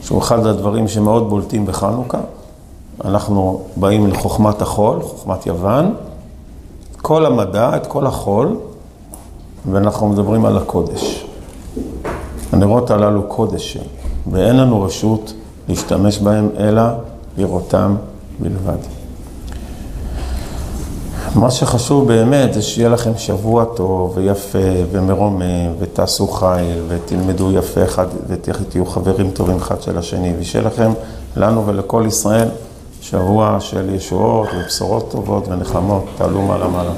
שהוא 0.02 0.18
אחד 0.18 0.46
הדברים 0.46 0.88
שמאוד 0.88 1.28
בולטים 1.28 1.66
בחנוכה. 1.66 2.18
אנחנו 3.04 3.61
באים 3.76 4.06
לחוכמת 4.06 4.62
החול, 4.62 5.02
חוכמת 5.02 5.46
יוון, 5.46 5.94
כל 7.02 7.26
המדע, 7.26 7.76
את 7.76 7.86
כל 7.86 8.06
החול, 8.06 8.56
ואנחנו 9.70 10.09
מדברים 10.09 10.44
על 10.44 10.56
הקודש. 10.56 11.26
הנרות 12.52 12.90
הללו 12.90 13.22
קודש 13.22 13.78
ואין 14.30 14.56
לנו 14.56 14.82
רשות 14.82 15.32
להשתמש 15.68 16.18
בהם, 16.18 16.48
אלא 16.59 16.82
לראותם 17.36 17.96
בלבד. 18.40 18.97
מה 21.35 21.51
שחשוב 21.51 22.09
באמת 22.09 22.55
זה 22.55 22.62
שיהיה 22.62 22.89
לכם 22.89 23.11
שבוע 23.16 23.64
טוב 23.64 24.12
ויפה 24.16 24.59
ומרומם 24.93 25.74
ותעשו 25.79 26.29
חיל 26.29 26.83
ותלמדו 26.89 27.53
יפה 27.53 27.85
אחד 27.85 28.07
ותהיו 28.29 28.87
חברים 28.87 29.31
טובים 29.31 29.57
אחד 29.57 29.83
של 29.83 29.99
השני 29.99 30.33
ושיהיה 30.41 30.64
לכם, 30.64 30.93
לנו 31.37 31.66
ולכל 31.66 32.05
ישראל, 32.07 32.49
שבוע 33.01 33.57
של 33.61 33.95
ישועות 33.95 34.49
ובשורות 34.57 35.11
טובות 35.11 35.49
ונחמות, 35.49 36.05
תעלו 36.16 36.43
מעלה 36.43 36.68
מעלה. 36.68 36.93